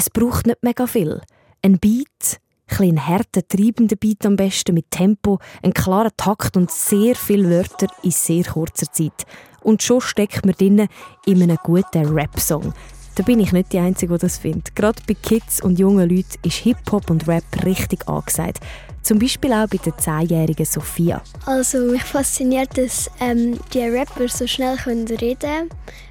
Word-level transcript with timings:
Es 0.00 0.08
braucht 0.08 0.46
nicht 0.46 0.62
mega 0.62 0.86
viel. 0.86 1.20
Ein 1.62 1.78
Beat, 1.78 2.40
ein 2.78 2.96
härter, 2.96 3.46
treibender 3.46 3.96
Beat 3.96 4.24
am 4.24 4.34
besten 4.34 4.72
mit 4.72 4.90
Tempo, 4.90 5.38
ein 5.62 5.74
klarer 5.74 6.08
Takt 6.16 6.56
und 6.56 6.70
sehr 6.70 7.14
viele 7.14 7.50
Wörter 7.50 7.86
in 8.02 8.10
sehr 8.10 8.44
kurzer 8.44 8.90
Zeit. 8.90 9.26
Und 9.60 9.82
schon 9.82 10.00
steckt 10.00 10.46
man 10.46 10.54
drinnen 10.54 10.88
in 11.26 11.42
einem 11.42 11.58
guten 11.62 12.06
Rap-Song. 12.14 12.72
Da 13.14 13.22
bin 13.24 13.40
ich 13.40 13.52
nicht 13.52 13.74
die 13.74 13.78
Einzige, 13.78 14.14
die 14.14 14.20
das 14.20 14.38
findet. 14.38 14.74
Gerade 14.74 15.02
bei 15.06 15.12
Kids 15.12 15.60
und 15.60 15.78
jungen 15.78 16.08
Leuten 16.08 16.38
ist 16.46 16.54
Hip-Hop 16.54 17.10
und 17.10 17.28
Rap 17.28 17.44
richtig 17.66 18.08
angesagt. 18.08 18.60
Zum 19.02 19.18
Beispiel 19.18 19.52
auch 19.52 19.68
bei 19.68 19.76
der 19.84 19.92
10-jährigen 19.92 20.64
Sophia. 20.64 21.20
Also 21.44 21.76
mich 21.76 22.04
fasziniert, 22.04 22.78
dass 22.78 23.10
ähm, 23.20 23.60
die 23.74 23.82
Rapper 23.82 24.28
so 24.28 24.46
schnell 24.46 24.76
reden 24.76 25.38
können, 25.38 25.68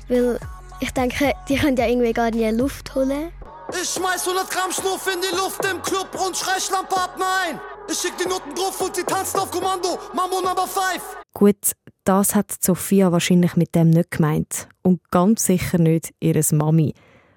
weil 0.10 0.40
ich 0.80 0.92
denke, 0.92 1.34
die 1.50 1.56
können 1.56 1.76
ja 1.76 1.88
irgendwie 1.88 2.14
gar 2.14 2.30
nicht 2.30 2.56
Luft 2.56 2.94
holen. 2.94 3.32
Ich 3.72 3.90
schmeiß 3.90 4.28
100 4.28 4.50
Gramm 4.50 4.72
Schnuff 4.72 5.08
in 5.14 5.22
die 5.22 5.36
Luft 5.36 5.64
im 5.64 5.82
Club 5.84 6.10
und 6.26 6.36
schrei 6.36 6.58
ab, 6.74 7.16
nein! 7.20 7.60
Ich 7.88 8.00
schick 8.00 8.18
die 8.18 8.28
Noten 8.28 8.56
drauf 8.56 8.82
und 8.82 8.96
sie 8.96 9.04
tanzt 9.04 9.38
auf 9.38 9.52
Kommando, 9.52 10.00
Mambo 10.14 10.42
Number 10.42 10.68
5! 10.68 11.02
Gut, 11.34 11.74
das 12.04 12.34
hat 12.34 12.52
Sophia 12.60 13.12
wahrscheinlich 13.12 13.56
mit 13.56 13.76
dem 13.76 13.92
nicht 13.92 14.12
gemeint. 14.12 14.68
Und 14.82 15.02
ganz 15.12 15.46
sicher 15.46 15.78
nicht 15.78 16.14
ihres 16.20 16.52
Mami. 16.52 16.96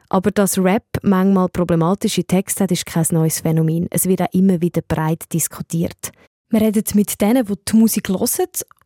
Aber 0.09 0.31
dass 0.31 0.59
Rap 0.59 0.87
manchmal 1.03 1.49
problematische 1.49 2.25
Texte 2.25 2.65
hat, 2.65 2.73
ist 2.73 2.87
kein 2.87 3.07
neues 3.11 3.41
Phänomen. 3.41 3.89
Es 3.91 4.07
wird 4.07 4.23
auch 4.23 4.33
immer 4.33 4.61
wieder 4.62 4.81
breit 4.81 5.31
diskutiert. 5.33 6.12
Wir 6.49 6.62
reden 6.62 6.85
mit 6.95 7.21
denen, 7.21 7.45
die 7.45 7.55
die 7.69 7.77
Musik 7.77 8.09
hören 8.09 8.27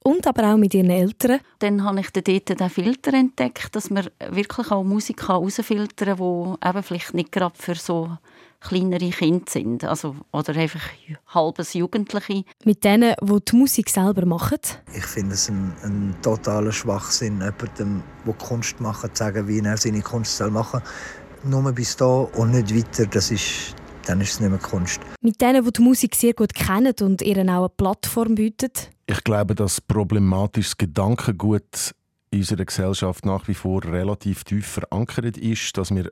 und 0.06 0.24
aber 0.24 0.52
auch 0.52 0.56
mit 0.56 0.72
ihren 0.72 0.90
Eltern. 0.90 1.40
Dann 1.58 1.82
habe 1.82 1.98
ich 1.98 2.10
dort 2.10 2.28
den 2.28 2.70
Filter 2.70 3.12
entdeckt, 3.12 3.74
dass 3.74 3.90
man 3.90 4.08
wirklich 4.30 4.70
auch 4.70 4.84
Musik 4.84 5.26
herausfiltern 5.26 6.16
kann, 6.16 6.56
die 6.62 6.68
eben 6.68 6.82
vielleicht 6.84 7.14
nicht 7.14 7.32
gerade 7.32 7.56
für 7.58 7.74
so 7.74 8.16
kleinere 8.60 9.10
Kinder 9.10 9.44
sind. 9.48 9.82
Also, 9.82 10.14
oder 10.32 10.54
einfach 10.54 10.82
halbes 11.26 11.74
Jugendliche. 11.74 12.44
Mit 12.64 12.84
denen, 12.84 13.14
die 13.20 13.38
die 13.50 13.56
Musik 13.56 13.90
selber 13.90 14.24
machen? 14.26 14.60
Ich 14.94 15.06
finde 15.06 15.34
es 15.34 15.48
ein, 15.48 15.72
ein 15.82 16.14
totaler 16.22 16.72
Schwachsinn, 16.72 17.40
jemandem, 17.40 18.04
der 18.24 18.34
Kunst 18.34 18.80
macht, 18.80 19.16
zu 19.16 19.24
sagen, 19.24 19.48
wie 19.48 19.58
er 19.58 19.76
seine 19.76 20.02
Kunst 20.02 20.40
machen 20.40 20.82
soll. 21.42 21.50
Nur 21.50 21.72
bis 21.72 21.96
da 21.96 22.06
und 22.06 22.52
nicht 22.52 22.74
weiter, 22.74 23.06
das 23.06 23.32
ist 23.32 23.74
dann 24.06 24.20
ist 24.20 24.34
es 24.34 24.40
nicht 24.40 24.50
mehr 24.50 24.58
Kunst. 24.58 25.00
Mit 25.20 25.40
denen, 25.40 25.64
die 25.64 25.72
die 25.72 25.82
Musik 25.82 26.14
sehr 26.14 26.32
gut 26.32 26.54
kennen 26.54 26.94
und 27.00 27.22
ihnen 27.22 27.50
auch 27.50 27.60
eine 27.60 27.68
Plattform 27.68 28.34
bieten? 28.34 28.70
Ich 29.06 29.22
glaube, 29.24 29.54
dass 29.54 29.80
problematisches 29.80 30.76
Gedankengut 30.76 31.92
in 32.30 32.38
unserer 32.40 32.64
Gesellschaft 32.64 33.24
nach 33.24 33.46
wie 33.48 33.54
vor 33.54 33.84
relativ 33.84 34.44
tief 34.44 34.66
verankert 34.66 35.36
ist, 35.38 35.76
dass 35.78 35.94
wir 35.94 36.10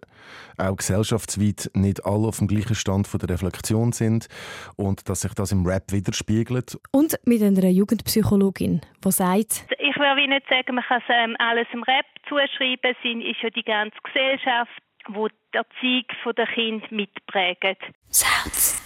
auch 0.57 0.77
gesellschaftsweit 0.77 1.71
nicht 1.75 2.07
alle 2.07 2.29
auf 2.29 2.39
dem 2.39 2.47
gleichen 2.47 2.75
Stand 2.75 3.09
von 3.09 3.19
der 3.19 3.31
Reflexion 3.31 3.93
sind 3.93 4.29
und 4.77 5.09
dass 5.09 5.23
sich 5.23 5.35
das 5.35 5.53
im 5.53 5.67
Rap 5.67 5.91
widerspiegelt. 5.91 6.79
Und 6.93 7.19
mit 7.25 7.43
einer 7.43 7.69
Jugendpsychologin, 7.69 8.81
die 9.05 9.11
sagt, 9.11 9.67
ich 9.79 9.97
will 9.97 10.29
nicht 10.29 10.47
sagen, 10.49 10.77
man 10.77 10.85
kann 10.85 11.03
es 11.07 11.15
ähm, 11.15 11.37
alles 11.39 11.67
im 11.73 11.83
Rap 11.83 12.07
zuschreiben, 12.29 12.95
es 12.95 12.97
ist 13.03 13.43
ja 13.43 13.51
die 13.51 13.65
ganze 13.65 13.97
Gesellschaft 14.05 14.84
wo 15.09 15.29
die 15.29 15.35
Erziehung 15.53 16.35
der 16.37 16.47
Kind 16.47 16.91
mitprägen. 16.91 17.77
Sounds. 18.11 18.81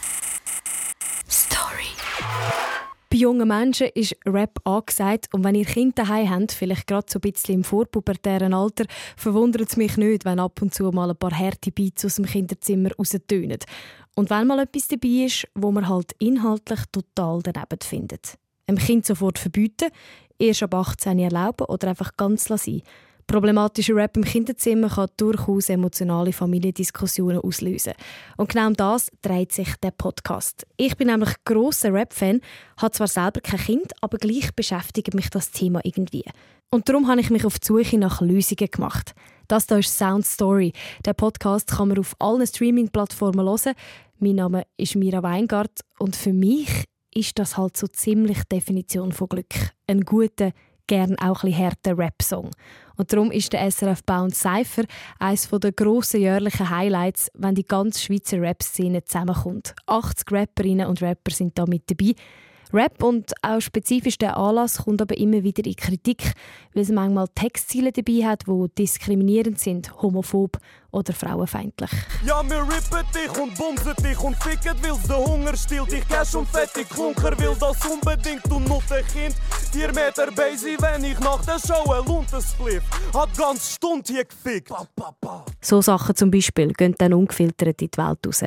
Story. 1.29 1.89
Bei 3.11 3.17
jungen 3.17 3.49
Menschen 3.49 3.89
ist 3.95 4.17
Rap 4.27 4.61
angesagt 4.65 5.29
und 5.33 5.43
wenn 5.43 5.55
ihr 5.55 5.65
Kinder 5.65 6.05
daheim 6.05 6.29
habt, 6.29 6.53
vielleicht 6.53 6.87
gerade 6.87 7.07
so 7.09 7.19
ein 7.19 7.23
bisschen 7.23 7.55
im 7.55 7.65
vorpubertären 7.65 8.53
Alter, 8.53 8.85
verwundert 9.17 9.69
es 9.69 9.79
mich 9.79 9.97
nicht, 9.97 10.27
wenn 10.27 10.39
ab 10.39 10.61
und 10.61 10.75
zu 10.75 10.91
mal 10.91 11.09
ein 11.09 11.17
paar 11.17 11.37
harte 11.37 11.73
Beats 11.73 12.05
aus 12.05 12.17
dem 12.17 12.27
Kinderzimmer 12.27 12.91
raustönen. 12.99 13.61
Und 14.15 14.31
wenn 14.31 14.47
mal 14.47 14.59
etwas 14.59 14.89
dabei 14.89 15.25
ist, 15.25 15.49
wo 15.55 15.71
man 15.71 15.89
halt 15.89 16.13
inhaltlich 16.19 16.81
total 16.93 17.41
daneben 17.43 17.81
findet. 17.83 18.37
Einem 18.67 18.79
Kind 18.79 19.07
sofort 19.07 19.39
verbieten, 19.39 19.89
erst 20.39 20.63
ab 20.63 20.75
18 20.75 21.19
erlauben 21.19 21.67
oder 21.67 21.89
einfach 21.89 22.15
ganz 22.17 22.51
lassen. 22.51 22.83
Problematischer 23.29 23.95
Rap 23.95 24.17
im 24.17 24.25
Kinderzimmer 24.25 24.89
kann 24.89 25.11
durchaus 25.19 25.69
emotionale 25.69 26.33
Familiendiskussionen 26.33 27.39
auslösen. 27.39 27.93
Und 28.39 28.49
genau 28.49 28.69
um 28.69 28.73
das 28.73 29.11
dreht 29.21 29.53
sich 29.53 29.69
der 29.83 29.91
Podcast. 29.91 30.67
Ich 30.79 30.97
bin 30.97 31.09
nämlich 31.09 31.35
großer 31.45 31.93
Rap-Fan, 31.93 32.41
habe 32.79 32.93
zwar 32.93 33.07
selber 33.07 33.43
kein 33.43 33.61
Kind, 33.61 33.93
aber 34.01 34.17
gleich 34.17 34.55
beschäftigt 34.57 35.13
mich 35.13 35.29
das 35.29 35.51
Thema 35.51 35.81
irgendwie. 35.85 36.25
Und 36.71 36.89
darum 36.89 37.07
habe 37.07 37.21
ich 37.21 37.29
mich 37.29 37.45
auf 37.45 37.59
die 37.59 37.67
Suche 37.67 37.99
nach 37.99 38.23
Lösungen 38.23 38.71
gemacht. 38.71 39.15
Das 39.47 39.67
hier 39.67 39.81
ist 39.81 39.99
Sound 39.99 40.25
Story. 40.25 40.73
Der 41.05 41.13
Podcast 41.13 41.71
kann 41.71 41.89
man 41.89 41.99
auf 41.99 42.17
allen 42.19 42.47
Streaming-Plattformen 42.47 43.47
hören. 43.47 43.75
Mein 44.21 44.37
Name 44.37 44.63
ist 44.79 44.97
Mira 44.97 45.23
Weingart 45.23 45.81
und 45.99 46.17
für 46.17 46.33
mich 46.33 46.85
ist 47.13 47.39
das 47.39 47.59
halt 47.59 47.77
so 47.77 47.89
ziemlich 47.89 48.39
die 48.45 48.57
Definition 48.57 49.13
von 49.13 49.29
Glück. 49.29 49.55
Ein 49.87 50.01
guter, 50.01 50.53
gern 50.87 51.19
auch 51.19 51.45
ein 51.45 51.53
härter 51.53 51.97
Rap-Song. 51.97 52.51
Und 52.99 53.13
darum 53.13 53.31
ist 53.31 53.53
der 53.53 53.71
SRF 53.71 54.03
Bound 54.03 54.35
Cypher 54.35 54.85
eines 55.21 55.49
der 55.49 55.73
grossen 55.73 56.21
jährlichen 56.21 56.69
Highlights, 56.69 57.31
wenn 57.35 57.55
die 57.55 57.67
ganze 57.67 58.03
Schweizer 58.03 58.41
Rap-Szene 58.41 59.05
zusammenkommt. 59.05 59.75
80 59.87 60.33
Rapperinnen 60.33 60.89
und 60.89 61.01
Rapper 61.01 61.31
sind 61.31 61.57
da 61.57 61.65
mit 61.65 61.89
dabei. 61.89 62.15
Rap 62.73 63.03
und 63.03 63.33
auch 63.43 63.61
spezifisch 63.61 64.19
der 64.19 64.37
Anlass 64.37 64.85
kommt 64.85 65.01
aber 65.01 65.17
immer 65.17 65.43
wieder 65.43 65.65
in 65.65 65.77
Kritik, 65.77 66.33
weil 66.75 66.83
es 66.83 66.91
manchmal 66.91 67.29
Textziele 67.35 67.93
dabei 67.93 68.27
hat, 68.27 68.45
die 68.47 68.67
diskriminierend 68.77 69.59
sind, 69.59 69.91
homophob 70.03 70.59
oder 70.91 71.13
frauenfeindlich. 71.13 71.91
Ja, 72.27 72.43
wir 72.49 72.63
rippen 72.63 73.07
dich 73.15 73.41
und 73.41 73.55
bumsen 73.57 73.95
dich 74.03 74.19
und 74.21 74.37
ficken, 74.37 74.75
weil 74.83 75.09
der 75.09 75.17
Hunger 75.17 75.57
stillt 75.57 75.93
dich 75.93 76.07
Cash 76.09 76.35
und 76.35 76.49
fettig 76.49 76.89
Klunker 76.89 77.39
will 77.39 77.57
das 77.59 77.85
unbedingt 77.87 78.51
und 78.51 78.69
nur 78.69 78.83
ein 78.91 79.07
Kind. 79.07 79.35
Vier 79.73 79.89
Meter 79.89 80.31
Basie, 80.33 80.77
wenn 80.81 81.05
ich 81.05 81.19
nach 81.21 81.45
der 81.45 81.59
Show 81.59 81.91
ein 81.93 82.05
Luntenspliff 82.07 82.83
hat 83.15 83.37
ganz 83.37 83.75
Stund 83.75 84.09
hier 84.09 84.25
gefickt. 84.25 84.73
So 85.61 85.81
Sachen 85.81 86.17
zum 86.17 86.31
Beispiel 86.31 86.73
gehen 86.73 86.95
dann 86.99 87.13
ungefiltert 87.15 87.83
in 87.83 87.91
die 87.91 87.99
Welt 87.99 88.27
raus. 88.27 88.45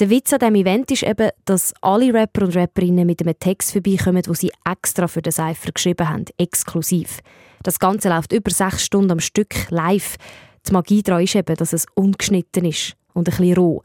Der 0.00 0.10
Witz 0.10 0.32
an 0.32 0.40
diesem 0.40 0.54
Event 0.56 0.90
ist 0.90 1.04
eben, 1.04 1.30
dass 1.44 1.72
alle 1.80 2.12
Rapper 2.12 2.46
und 2.46 2.56
Rapperinnen 2.56 3.06
mit 3.06 3.22
einem 3.22 3.38
Text 3.38 3.70
vorbeikommen, 3.70 4.22
wo 4.26 4.34
sie 4.34 4.50
extra 4.68 5.06
für 5.06 5.22
den 5.22 5.32
Cypher 5.32 5.70
geschrieben 5.70 6.08
haben, 6.08 6.24
exklusiv. 6.36 7.20
Das 7.62 7.78
Ganze 7.78 8.08
läuft 8.08 8.32
über 8.32 8.50
sechs 8.50 8.84
Stunden 8.84 9.12
am 9.12 9.20
Stück 9.20 9.70
live. 9.70 10.16
Die 10.66 10.72
Magie 10.72 11.04
daran 11.04 11.22
ist 11.22 11.36
eben, 11.36 11.54
dass 11.54 11.72
es 11.72 11.86
ungeschnitten 11.94 12.64
ist 12.64 12.96
und 13.12 13.28
ein 13.28 13.36
bisschen 13.36 13.56
roh. 13.56 13.82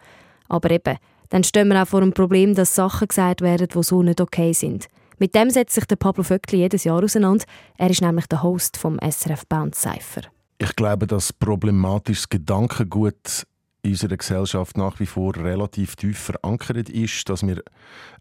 Aber 0.48 0.72
eben, 0.72 0.98
dann 1.30 1.44
stehen 1.44 1.68
wir 1.68 1.80
auch 1.80 1.88
vor 1.88 2.02
dem 2.02 2.14
Problem, 2.14 2.56
dass 2.56 2.74
Sachen 2.74 3.08
gesagt 3.08 3.42
werden, 3.42 3.68
die 3.68 3.84
so 3.84 4.02
nicht 4.02 4.20
okay 4.20 4.52
sind. 4.52 4.88
Mit 5.20 5.36
dem 5.36 5.52
setzt 5.52 5.76
sich 5.76 5.86
der 5.86 5.98
Pablo 5.98 6.24
Vöckli 6.24 6.58
jedes 6.58 6.86
Jahr 6.86 7.04
auseinander. 7.04 7.46
Er 7.78 7.92
ist 7.92 8.02
nämlich 8.02 8.26
der 8.26 8.42
Host 8.42 8.78
vom 8.78 8.98
SRF 9.00 9.46
Bound 9.46 9.76
Cypher. 9.76 10.24
Ich 10.58 10.76
glaube, 10.76 11.06
dass 11.06 11.32
problematisches 11.32 12.30
Gedankengut 12.30 13.46
in 13.82 13.92
unserer 13.92 14.18
Gesellschaft 14.18 14.78
nach 14.78 15.00
wie 15.00 15.06
vor 15.06 15.36
relativ 15.36 15.96
tief 15.96 16.20
verankert 16.20 16.90
ist, 16.90 17.30
dass 17.30 17.46
wir 17.46 17.64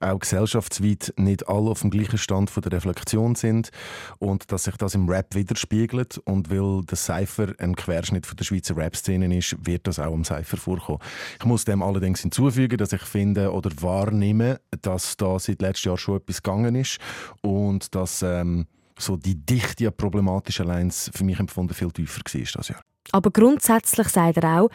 auch 0.00 0.18
gesellschaftsweit 0.18 1.12
nicht 1.16 1.48
alle 1.48 1.70
auf 1.70 1.80
dem 1.80 1.90
gleichen 1.90 2.18
Stand 2.18 2.50
von 2.50 2.62
der 2.62 2.72
Reflexion 2.72 3.34
sind 3.34 3.70
und 4.18 4.52
dass 4.52 4.64
sich 4.64 4.76
das 4.76 4.94
im 4.94 5.08
Rap 5.08 5.34
widerspiegelt 5.34 6.18
und 6.18 6.50
weil 6.50 6.84
der 6.84 6.96
Cypher 6.96 7.54
ein 7.58 7.74
Querschnitt 7.74 8.26
von 8.26 8.36
der 8.36 8.44
Schweizer 8.44 8.76
Rap-Szene 8.76 9.36
ist, 9.36 9.56
wird 9.66 9.86
das 9.86 9.98
auch 9.98 10.14
im 10.14 10.24
Cypher 10.24 10.56
vorkommen. 10.56 11.00
Ich 11.38 11.44
muss 11.44 11.64
dem 11.64 11.82
allerdings 11.82 12.20
hinzufügen, 12.20 12.78
dass 12.78 12.92
ich 12.92 13.02
finde 13.02 13.52
oder 13.52 13.70
wahrnehme, 13.80 14.60
dass 14.82 15.16
da 15.16 15.38
seit 15.38 15.60
letztem 15.60 15.90
Jahr 15.90 15.98
schon 15.98 16.18
etwas 16.18 16.42
gegangen 16.42 16.76
ist 16.76 16.98
und 17.42 17.94
dass 17.94 18.22
ähm, 18.22 18.66
so 18.96 19.16
die 19.16 19.34
Dichte 19.34 19.88
an 19.88 19.96
problematischen 19.96 20.66
Lines 20.66 21.10
für 21.14 21.24
mich 21.24 21.38
empfunden 21.38 21.74
viel 21.74 21.90
tiefer 21.90 22.20
war 22.20 22.42
das 22.54 22.68
Jahr. 22.68 22.80
Aber 23.12 23.30
grundsätzlich 23.30 24.08
sagt 24.08 24.36
er 24.38 24.60
auch, 24.60 24.70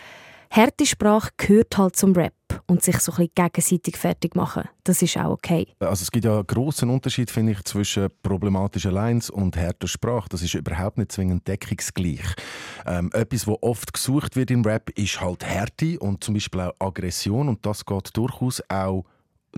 Harte 0.55 0.85
Sprache 0.85 1.31
gehört 1.35 1.75
halt 1.79 1.95
zum 1.95 2.13
Rap 2.13 2.35
und 2.67 2.83
sich 2.83 2.99
so 2.99 3.11
ein 3.13 3.15
bisschen 3.15 3.33
gegenseitig 3.33 3.97
fertig 3.97 4.35
machen. 4.35 4.69
Das 4.83 5.01
ist 5.01 5.17
auch 5.17 5.31
okay. 5.31 5.65
Also 5.79 6.03
es 6.03 6.11
gibt 6.11 6.25
ja 6.25 6.35
einen 6.35 6.45
grossen 6.45 6.91
Unterschied, 6.91 7.31
finde 7.31 7.53
ich, 7.53 7.63
zwischen 7.63 8.09
problematischen 8.21 8.91
Lines 8.91 9.31
und 9.31 9.57
härter 9.57 9.87
Sprache. 9.87 10.29
Das 10.29 10.43
ist 10.43 10.53
überhaupt 10.53 10.99
nicht 10.99 11.11
zwingend 11.11 11.47
deckungsgleich. 11.47 12.35
Ähm, 12.85 13.09
etwas, 13.13 13.47
was 13.47 13.57
oft 13.63 13.93
gesucht 13.93 14.35
wird 14.35 14.51
im 14.51 14.63
Rap, 14.63 14.91
ist 14.91 15.19
halt 15.19 15.43
Härte 15.43 15.97
und 15.97 16.23
zum 16.23 16.35
Beispiel 16.35 16.61
auch 16.61 16.75
Aggression 16.77 17.49
und 17.49 17.65
das 17.65 17.83
geht 17.83 18.15
durchaus 18.15 18.61
auch 18.69 19.05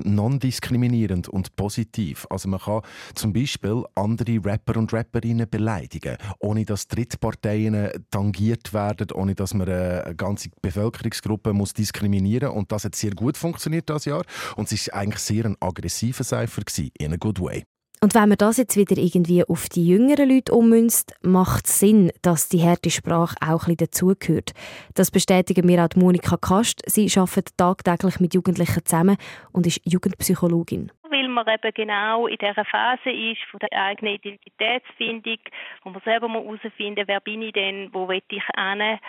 non-diskriminierend 0.04 1.30
und 1.30 1.56
positiv. 1.56 2.28
Also 2.30 2.50
man 2.50 2.60
kann 2.60 2.82
zum 3.14 3.34
Beispiel 3.34 3.84
andere 3.96 4.44
Rapper 4.44 4.78
und 4.78 4.94
Rapperinnen 4.94 5.50
beleidigen, 5.50 6.18
ohne 6.40 6.66
dass 6.66 6.88
Drittparteien 6.88 7.90
tangiert 8.12 8.74
werden, 8.74 9.12
ohne 9.12 9.36
dass 9.36 9.54
man 9.54 9.70
eine 9.70 10.16
ganze 10.16 10.50
Bevölkerungsgruppe 10.62 11.54
muss 11.54 11.74
diskriminieren 11.74 12.50
und 12.50 12.72
das 12.72 12.86
hat 12.86 12.96
sehr 12.96 13.12
gut 13.12 13.38
funktioniert 13.38 13.90
das 13.90 14.06
Jahr 14.06 14.24
und 14.56 14.66
es 14.66 14.74
ist 14.74 14.94
eigentlich 14.94 15.20
sehr 15.20 15.46
ein 15.46 15.56
aggressiver 15.60 16.24
Cypher 16.24 16.64
in 17.00 17.14
a 17.14 17.18
good 17.18 17.40
way. 17.40 17.64
Und 18.06 18.14
wenn 18.14 18.30
man 18.30 18.38
das 18.38 18.58
jetzt 18.58 18.78
wieder 18.78 19.02
irgendwie 19.02 19.44
auf 19.44 19.68
die 19.68 19.88
jüngeren 19.88 20.30
Leute 20.30 20.54
ummünzt, 20.54 21.18
macht 21.24 21.66
es 21.66 21.80
Sinn, 21.80 22.12
dass 22.22 22.50
die 22.50 22.62
harte 22.62 22.92
Sprache 22.92 23.36
auch 23.42 23.66
ein 23.66 23.76
bisschen 23.76 23.90
dazugehört. 23.90 24.52
Das 24.94 25.10
bestätigen 25.10 25.66
mir 25.66 25.84
auch 25.84 25.96
Monika 25.96 26.38
Kast. 26.38 26.84
Sie 26.86 27.10
arbeitet 27.18 27.58
tagtäglich 27.58 28.20
mit 28.20 28.36
Jugendlichen 28.36 28.86
zusammen 28.86 29.18
und 29.54 29.66
ist 29.66 29.82
Jugendpsychologin 29.86 30.92
weil 31.10 31.28
man 31.30 31.48
eben 31.48 31.74
genau 31.74 32.28
in 32.28 32.38
dieser 32.38 32.66
Phase 32.66 33.10
ist 33.10 33.42
von 33.50 33.60
der 33.60 33.72
eigenen 33.72 34.16
Identitätsfindung, 34.16 35.40
wo 35.84 35.90
man 35.90 36.02
selber 36.04 36.30
herausfinden 36.30 37.00
muss, 37.00 37.08
wer 37.08 37.20
bin 37.22 37.42
ich 37.42 37.54
denn, 37.54 37.90
wo 37.92 38.08
will 38.08 38.22
ich 38.30 38.44
hin. 38.56 39.00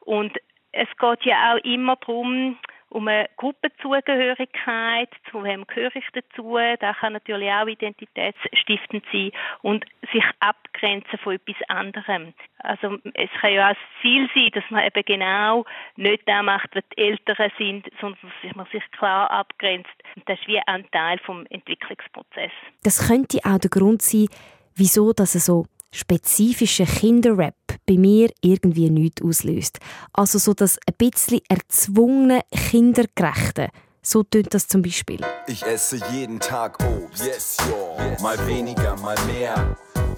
Und 0.00 0.32
es 0.72 0.88
geht 0.98 1.24
ja 1.24 1.54
auch 1.54 1.64
immer 1.64 1.96
darum, 1.96 2.56
um 2.96 3.08
eine 3.08 3.28
Gruppenzugehörigkeit, 3.36 5.10
zu 5.30 5.44
wem 5.44 5.66
gehöre 5.66 5.94
ich 5.96 6.06
dazu, 6.14 6.56
das 6.80 6.96
kann 6.96 7.12
natürlich 7.12 7.50
auch 7.50 7.66
identitätsstiftend 7.66 9.04
sein 9.12 9.32
und 9.60 9.84
sich 10.14 10.24
abgrenzen 10.40 11.18
von 11.18 11.34
etwas 11.34 11.56
anderem. 11.68 12.32
Also 12.60 12.96
es 13.12 13.28
kann 13.38 13.52
ja 13.52 13.66
auch 13.66 13.74
das 13.74 14.00
Ziel 14.00 14.30
sein, 14.34 14.48
dass 14.54 14.64
man 14.70 14.86
eben 14.86 15.04
genau 15.04 15.66
nicht 15.96 16.22
das 16.24 16.42
macht, 16.42 16.74
was 16.74 16.84
die 16.96 17.02
Älteren 17.02 17.52
sind, 17.58 17.86
sondern 18.00 18.32
dass 18.42 18.56
man 18.56 18.66
sich 18.72 18.82
klar 18.92 19.30
abgrenzt. 19.30 19.92
Und 20.16 20.26
das 20.26 20.38
ist 20.40 20.48
wie 20.48 20.60
ein 20.66 20.90
Teil 20.90 21.18
vom 21.18 21.44
Entwicklungsprozess. 21.50 22.52
Das 22.82 23.08
könnte 23.08 23.40
auch 23.44 23.58
der 23.58 23.68
Grund 23.68 24.00
sein, 24.00 24.28
wieso 24.74 25.12
dass 25.12 25.34
so 25.34 25.66
spezifischer 25.92 26.86
Kinderrap 26.86 27.54
bei 27.86 27.96
mir 27.96 28.30
irgendwie 28.40 28.90
nichts 28.90 29.22
auslöst. 29.22 29.78
Also 30.12 30.38
so 30.38 30.54
das 30.54 30.78
ein 30.86 30.94
bisschen 30.98 31.40
erzwungene, 31.48 32.40
kindergerechte. 32.50 33.68
So 34.02 34.22
tönt 34.22 34.54
das 34.54 34.68
zum 34.68 34.82
Beispiel. 34.82 35.20
Ich 35.48 35.64
esse 35.64 35.98
jeden 36.12 36.38
Tag 36.38 36.78
Obst. 36.84 37.24
Yes, 37.24 37.56
yo. 37.68 37.96
Yes, 37.98 38.20
mal 38.22 38.46
weniger, 38.46 38.96
mal 38.98 39.16
mehr. 39.26 39.76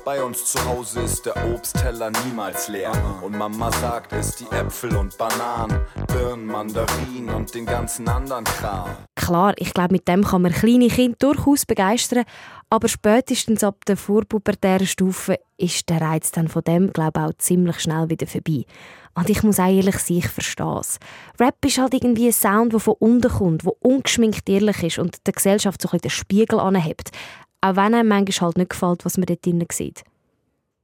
Bei 0.08 0.25
uns 0.25 0.43
zu 0.46 0.64
Hause 0.64 1.00
ist 1.00 1.26
der 1.26 1.37
Obstteller 1.52 2.10
niemals 2.25 2.69
leer. 2.69 2.93
Und 3.22 3.37
Mama 3.37 3.70
sagt 3.70 4.14
es, 4.14 4.37
die 4.37 4.46
Äpfel 4.46 4.96
und 4.96 5.19
Bananen, 5.19 5.82
Birnen, 6.06 6.46
Mandarinen 6.46 7.28
und 7.28 7.55
den 7.55 7.66
ganzen 7.66 8.08
anderen 8.08 8.44
Kram. 8.44 8.88
Klar, 9.16 9.52
ich 9.58 9.75
glaube, 9.75 9.93
mit 9.93 10.08
dem 10.08 10.25
kann 10.25 10.40
man 10.40 10.52
kleine 10.52 10.88
Kinder 10.88 11.19
durchaus 11.19 11.66
begeistern, 11.66 12.25
aber 12.70 12.88
spätestens 12.88 13.62
ab 13.62 13.84
der 13.84 13.99
vorpubertären 13.99 14.87
Stufe 14.87 15.38
ist 15.58 15.90
der 15.90 16.00
Reiz 16.00 16.31
dann 16.31 16.49
von 16.49 16.64
dem, 16.64 16.90
glaube 16.90 17.20
ich, 17.20 17.26
auch 17.26 17.37
ziemlich 17.37 17.78
schnell 17.78 18.08
wieder 18.08 18.26
vorbei. 18.26 18.64
Und 19.14 19.28
ich 19.28 19.43
muss 19.43 19.61
auch 19.61 19.69
ehrlich 19.69 19.99
sein, 19.99 20.19
ich 20.19 20.28
verstehe 20.28 20.78
es. 20.81 20.99
Rap 21.38 21.62
ist 21.66 21.76
halt 21.76 21.93
irgendwie 21.93 22.28
ein 22.28 22.32
Sound, 22.32 22.72
der 22.72 22.81
von 22.81 22.94
unten 22.99 23.31
kommt, 23.31 23.64
der 23.66 23.72
ungeschminkt 23.81 24.49
ehrlich 24.49 24.82
ist 24.82 24.99
und 25.00 25.26
der 25.26 25.34
Gesellschaft 25.34 25.82
so 25.82 25.88
ein 25.88 25.90
bisschen 25.90 26.02
den 26.02 26.11
Spiegel 26.11 26.61
anhebt. 26.61 27.11
Auch 27.60 27.76
wenn 27.76 27.94
einem 27.94 28.08
manchmal 28.08 28.49
halt 28.49 28.58
nicht 28.58 28.70
gefällt, 28.70 29.05
was 29.05 29.16
man 29.19 29.26
dort 29.26 29.44
drinnen 29.44 29.66
sieht. 29.72 30.05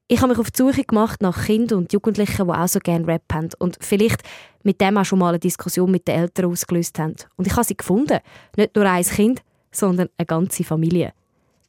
Ich 0.07 0.21
habe 0.21 0.31
mich 0.31 0.39
auf 0.39 0.51
die 0.51 0.59
Suche 0.59 0.85
gemacht 0.85 1.23
nach 1.23 1.47
Kindern 1.47 1.79
und 1.79 1.93
Jugendlichen, 1.93 2.47
die 2.47 2.53
auch 2.53 2.69
so 2.69 2.79
gerne 2.79 3.07
Rap 3.07 3.23
haben 3.33 3.49
und 3.59 3.79
vielleicht 3.81 4.23
mit 4.63 4.81
dem 4.81 4.99
auch 4.99 5.05
schon 5.05 5.19
mal 5.19 5.31
eine 5.31 5.39
Diskussion 5.39 5.91
mit 5.91 6.07
den 6.09 6.17
Eltern 6.17 6.51
ausgelöst 6.51 6.99
haben. 6.99 7.15
Und 7.37 7.47
ich 7.47 7.55
habe 7.55 7.65
sie 7.65 7.77
gefunden. 7.77 8.19
Nicht 8.57 8.77
nur 8.77 8.85
ein 8.85 9.05
Kind, 9.05 9.43
sondern 9.71 10.09
eine 10.19 10.27
ganze 10.27 10.65
Familie. 10.65 11.13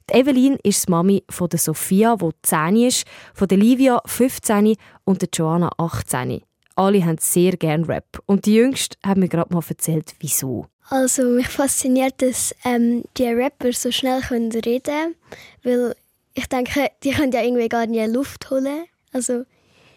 Die 0.10 0.16
Evelyn 0.16 0.58
ist 0.64 0.88
die 0.88 0.92
Mami 0.92 1.24
von 1.30 1.50
der 1.50 1.60
Sophia, 1.60 2.16
die 2.16 2.30
10 2.44 2.76
ist, 2.76 3.08
von 3.34 3.48
der 3.48 3.58
Livia 3.58 4.02
15 4.06 4.76
und 5.04 5.22
der 5.22 5.30
Joanna 5.34 5.70
18. 5.78 6.42
Alle 6.76 7.06
haben 7.06 7.18
sehr 7.20 7.56
gerne 7.58 7.88
Rap. 7.88 8.22
Und 8.26 8.46
die 8.46 8.56
Jüngste 8.56 8.98
hat 9.04 9.18
mir 9.18 9.30
gerade 9.30 9.54
mal 9.54 9.64
erzählt, 9.68 10.14
wieso. 10.20 10.68
Also 10.90 11.24
mich 11.24 11.48
fasziniert, 11.48 12.22
dass 12.22 12.54
ähm, 12.64 13.04
die 13.18 13.28
Rapper 13.28 13.74
so 13.74 13.92
schnell 13.92 14.22
können 14.22 14.52
reden 14.52 14.84
können, 14.84 15.16
weil 15.64 15.96
ich 16.34 16.48
denke, 16.48 16.92
die 17.04 17.12
können 17.12 17.32
ja 17.32 17.42
irgendwie 17.42 17.70
gar 17.70 17.88
nicht 17.88 18.14
Luft 18.14 18.52
holen. 18.52 18.86
Also 19.12 19.46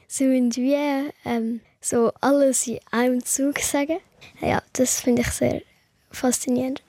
sie 0.06 0.24
müssen 0.24 0.54
wie 0.56 1.10
ähm, 1.24 1.60
so 1.80 2.12
alles 2.20 2.66
in 2.66 2.78
einem 2.90 3.24
Zug 3.24 3.58
sagen. 3.58 3.98
Ja, 4.40 4.62
das 4.72 5.00
finde 5.00 5.22
ich 5.22 5.28
sehr 5.28 5.62
faszinierend. 6.10 6.82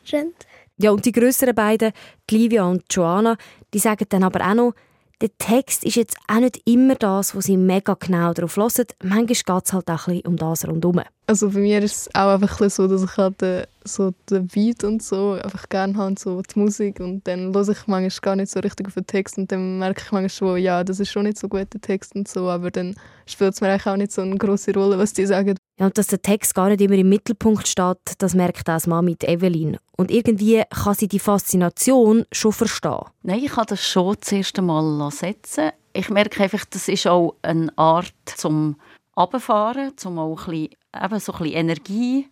Ja, 0.77 0.91
und 0.91 1.03
die 1.03 1.11
größeren 1.11 1.53
beiden, 1.53 1.91
die 2.29 2.37
Livia 2.37 2.63
und 2.63 2.83
Joanna, 2.89 3.37
die 3.73 3.79
sagen 3.79 4.05
dann 4.07 4.23
aber 4.23 4.49
auch 4.49 4.53
noch, 4.53 4.73
der 5.21 5.37
Text 5.37 5.83
ist 5.83 5.95
jetzt 5.95 6.17
auch 6.27 6.39
nicht 6.39 6.61
immer 6.65 6.95
das, 6.95 7.35
wo 7.35 7.41
sie 7.41 7.57
mega 7.57 7.95
genau 7.95 8.33
darauf 8.33 8.55
hören. 8.55 8.85
Manchmal 9.03 9.25
geht 9.25 9.65
es 9.65 9.73
halt 9.73 9.89
auch 9.89 10.07
ein 10.07 10.13
bisschen 10.15 10.27
um 10.27 10.37
das 10.37 10.67
rundherum. 10.67 11.01
Also 11.29 11.51
bei 11.51 11.59
mir 11.59 11.83
ist 11.83 11.95
es 11.95 12.15
auch 12.15 12.33
einfach 12.33 12.59
so, 12.71 12.87
dass 12.87 13.03
ich 13.03 13.15
halt 13.15 13.39
den, 13.39 13.63
so 13.83 14.15
den 14.31 14.47
Beat 14.47 14.83
und 14.83 15.03
so 15.03 15.33
einfach 15.33 15.69
gerne 15.69 15.95
habe, 15.95 16.15
so 16.17 16.41
die 16.41 16.57
Musik. 16.57 16.99
Und 16.99 17.27
dann 17.27 17.53
höre 17.53 17.69
ich 17.69 17.85
manchmal 17.85 18.09
gar 18.23 18.35
nicht 18.35 18.49
so 18.49 18.59
richtig 18.59 18.87
auf 18.87 18.95
den 18.95 19.05
Text 19.05 19.37
und 19.37 19.51
dann 19.51 19.77
merke 19.77 20.01
ich 20.03 20.11
manchmal 20.11 20.29
schon, 20.29 20.57
ja, 20.57 20.83
das 20.83 20.99
ist 20.99 21.11
schon 21.11 21.25
nicht 21.25 21.37
so 21.37 21.47
gut, 21.47 21.71
der 21.71 21.81
Text 21.81 22.15
und 22.15 22.27
so. 22.27 22.49
Aber 22.49 22.71
dann 22.71 22.95
spielt 23.27 23.53
es 23.53 23.61
mir 23.61 23.67
eigentlich 23.67 23.85
auch 23.85 23.95
nicht 23.95 24.11
so 24.11 24.23
eine 24.23 24.37
große 24.37 24.73
Rolle, 24.73 24.97
was 24.97 25.13
die 25.13 25.27
sagen. 25.27 25.55
Ja, 25.79 25.85
und 25.85 25.95
dass 25.99 26.07
der 26.07 26.19
Text 26.19 26.55
gar 26.55 26.69
nicht 26.69 26.81
immer 26.81 26.95
im 26.95 27.09
Mittelpunkt 27.09 27.67
steht, 27.67 28.15
das 28.17 28.33
merkt 28.33 28.61
auch 28.61 28.63
das 28.63 28.87
Mama 28.87 29.03
mit 29.03 29.23
Evelyn. 29.23 29.77
Und 29.97 30.09
irgendwie 30.09 30.63
kann 30.71 30.95
sie 30.95 31.07
die 31.07 31.19
Faszination 31.19 32.25
schon 32.31 32.53
verstehen. 32.53 33.05
Nein, 33.21 33.43
ich 33.43 33.51
kann 33.51 33.67
das 33.67 33.85
schon 33.85 34.15
das 34.19 34.31
erste 34.31 34.63
Mal 34.63 35.11
setzen. 35.11 35.69
Ich 35.93 36.09
merke 36.09 36.41
einfach, 36.41 36.65
das 36.65 36.87
ist 36.87 37.05
auch 37.05 37.35
eine 37.43 37.71
Art 37.77 38.13
zum 38.35 38.77
Abfahren, 39.13 39.95
zum 39.95 40.17
auch 40.17 40.47
ein 40.47 40.53
bisschen, 40.53 40.78
eben 40.95 41.19
so 41.19 41.33
ein 41.33 41.39
bisschen 41.39 41.55
Energie 41.55 42.27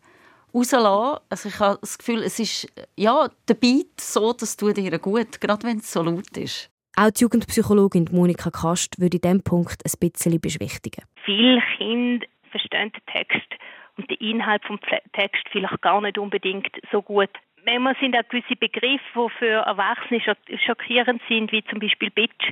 rauslassen. 0.54 1.24
Also 1.30 1.50
ich 1.50 1.60
habe 1.60 1.78
das 1.82 1.98
Gefühl, 1.98 2.24
es 2.24 2.40
ist 2.40 2.68
ja, 2.96 3.28
der 3.48 3.54
Beat 3.54 4.00
so, 4.00 4.34
das 4.34 4.58
tut 4.58 4.78
ihr 4.78 5.00
gut, 5.00 5.40
gerade 5.42 5.68
wenn 5.68 5.78
es 5.78 5.92
so 5.92 6.02
laut 6.02 6.36
ist. 6.38 6.72
Auch 6.96 7.12
die 7.12 7.22
Jugendpsychologin 7.24 8.10
Monika 8.12 8.50
Kast 8.50 9.00
würde 9.00 9.18
in 9.18 9.22
diesem 9.22 9.44
Punkt 9.44 9.84
ein 9.86 10.10
bisschen 10.10 10.42
beschwichtigen. 10.42 11.04
Viele 11.26 11.62
Kinder 11.78 12.26
verstehen 12.50 12.92
den 12.92 13.14
Text 13.14 13.48
und 13.98 14.10
den 14.10 14.18
Inhalt 14.18 14.64
vom 14.66 14.80
Text 15.14 15.44
vielleicht 15.52 15.82
gar 15.82 16.02
nicht 16.02 16.18
unbedingt 16.18 16.72
so 16.92 17.04
gut. 17.04 17.30
Manchmal 17.66 17.96
sind 18.00 18.16
auch 18.16 18.28
gewisse 18.30 18.56
Begriffe, 18.56 19.02
die 19.16 19.30
für 19.38 19.66
Erwachsene 19.66 20.22
schockierend 20.66 21.22
sind, 21.28 21.52
wie 21.52 21.64
zum 21.66 21.80
Beispiel 21.80 22.10
Bitch 22.10 22.52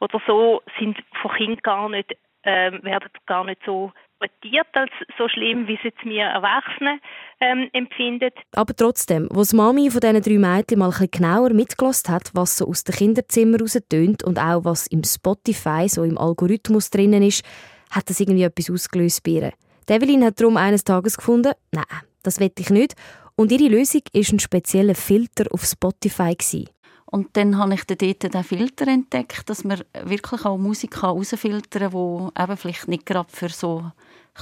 oder 0.00 0.20
so, 0.26 0.62
sind 0.78 0.98
von 1.22 1.30
Kindern 1.32 1.62
gar 1.62 1.88
nicht, 1.88 2.14
äh, 2.42 2.72
werden 2.82 3.08
gar 3.26 3.44
nicht 3.44 3.62
so 3.64 3.92
interpretiert 4.20 4.66
als 4.72 4.90
so 5.16 5.28
schlimm, 5.28 5.66
wie 5.66 5.74
es 5.74 5.82
jetzt 5.82 6.04
mir 6.04 6.24
Erwachsene 6.24 7.00
ähm, 7.40 7.68
empfindet. 7.72 8.34
Aber 8.54 8.74
trotzdem, 8.74 9.28
die 9.28 9.56
Mami 9.56 9.90
von 9.90 10.00
diesen 10.00 10.22
drei 10.22 10.38
Mädchen 10.38 10.78
mal 10.78 10.86
ein 10.86 10.90
bisschen 10.90 11.10
genauer 11.10 11.50
mitgelassen 11.50 12.14
hat, 12.14 12.30
was 12.34 12.56
so 12.56 12.66
aus 12.66 12.84
dem 12.84 12.94
Kinderzimmer 12.94 13.58
raus 13.60 13.78
tönt 13.88 14.24
und 14.24 14.38
auch 14.38 14.64
was 14.64 14.86
im 14.88 15.04
Spotify, 15.04 15.88
so 15.88 16.02
im 16.04 16.18
Algorithmus 16.18 16.90
drinnen 16.90 17.22
ist, 17.22 17.44
hat 17.90 18.08
das 18.10 18.20
irgendwie 18.20 18.42
etwas 18.42 18.70
ausgelöst 18.70 19.22
bei 19.22 19.30
ihr. 19.32 19.52
Evelyn 19.88 20.24
hat 20.24 20.38
darum 20.40 20.56
eines 20.56 20.84
Tages 20.84 21.16
gefunden, 21.16 21.52
nein, 21.72 21.84
das 22.22 22.40
will 22.40 22.52
ich 22.58 22.70
nicht. 22.70 22.94
Und 23.36 23.52
ihre 23.52 23.68
Lösung 23.68 24.02
war 24.12 24.22
ein 24.32 24.38
spezieller 24.38 24.94
Filter 24.94 25.46
auf 25.50 25.64
Spotify. 25.64 26.34
Gewesen. 26.34 26.68
Und 27.10 27.36
dann 27.38 27.56
habe 27.56 27.72
ich 27.72 27.84
dort 27.84 28.34
den 28.34 28.44
Filter 28.44 28.86
entdeckt, 28.86 29.48
dass 29.48 29.64
man 29.64 29.82
wirklich 30.04 30.44
auch 30.44 30.58
Musik 30.58 31.00
herausfiltern 31.02 31.90
kann, 31.90 32.32
die 32.36 32.42
eben 32.42 32.56
vielleicht 32.58 32.88
nicht 32.88 33.06
gerade 33.06 33.30
für 33.32 33.48
so 33.48 33.90